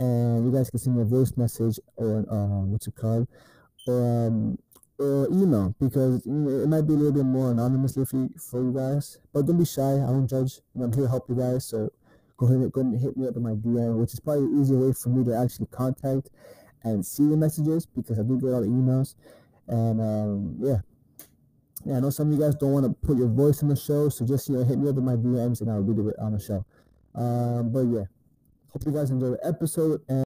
and 0.00 0.44
you 0.44 0.52
guys 0.52 0.68
can 0.70 0.80
send 0.80 0.96
me 0.96 1.02
a 1.02 1.04
voice 1.04 1.32
message 1.36 1.78
or 1.96 2.24
uh, 2.28 2.64
what's 2.66 2.88
it 2.88 2.96
called 2.96 3.28
or 3.86 4.26
um, 4.26 4.58
or 4.98 5.28
email 5.30 5.74
because 5.80 6.26
you 6.26 6.32
know, 6.32 6.64
it 6.64 6.68
might 6.68 6.82
be 6.82 6.94
a 6.94 6.96
little 6.96 7.12
bit 7.12 7.24
more 7.24 7.52
anonymously 7.52 8.04
for 8.04 8.16
you, 8.16 8.30
for 8.36 8.60
you 8.60 8.72
guys 8.72 9.18
but 9.32 9.46
don't 9.46 9.58
be 9.58 9.64
shy 9.64 9.94
i 9.94 10.06
don't 10.06 10.28
judge 10.28 10.60
i'm 10.74 10.92
here 10.92 11.04
to 11.04 11.08
help 11.08 11.24
you 11.28 11.36
guys 11.36 11.64
so 11.64 11.88
go 12.40 12.46
ahead 12.46 12.72
go 12.72 12.82
hit 12.96 13.16
me 13.16 13.28
up 13.28 13.36
in 13.36 13.42
my 13.42 13.52
DM, 13.52 13.96
which 14.00 14.14
is 14.14 14.20
probably 14.20 14.46
the 14.46 14.60
easier 14.60 14.78
way 14.78 14.92
for 14.94 15.10
me 15.10 15.22
to 15.24 15.36
actually 15.36 15.66
contact 15.66 16.30
and 16.82 17.04
see 17.04 17.28
the 17.28 17.36
messages 17.36 17.84
because 17.84 18.18
I 18.18 18.22
do 18.22 18.40
get 18.40 18.48
all 18.48 18.62
the 18.62 18.66
emails. 18.66 19.14
And 19.68 20.00
um, 20.00 20.56
yeah. 20.58 20.78
Yeah, 21.84 21.96
I 21.96 22.00
know 22.00 22.10
some 22.10 22.30
of 22.30 22.38
you 22.38 22.44
guys 22.44 22.54
don't 22.56 22.72
want 22.72 22.84
to 22.84 23.06
put 23.06 23.16
your 23.16 23.28
voice 23.28 23.62
in 23.62 23.68
the 23.68 23.76
show, 23.76 24.10
so 24.10 24.26
just 24.26 24.50
you 24.50 24.56
know 24.56 24.64
hit 24.64 24.78
me 24.78 24.90
up 24.90 24.98
in 24.98 25.04
my 25.04 25.16
DMs 25.16 25.62
and 25.62 25.70
I'll 25.70 25.80
read 25.80 25.98
it 25.98 26.18
on 26.18 26.32
the 26.32 26.38
show. 26.38 26.64
Um, 27.14 27.72
but 27.72 27.80
yeah, 27.80 28.04
hope 28.72 28.82
you 28.86 28.92
guys 28.92 29.10
enjoy 29.10 29.30
the 29.30 29.46
episode 29.46 30.00
and 30.08 30.18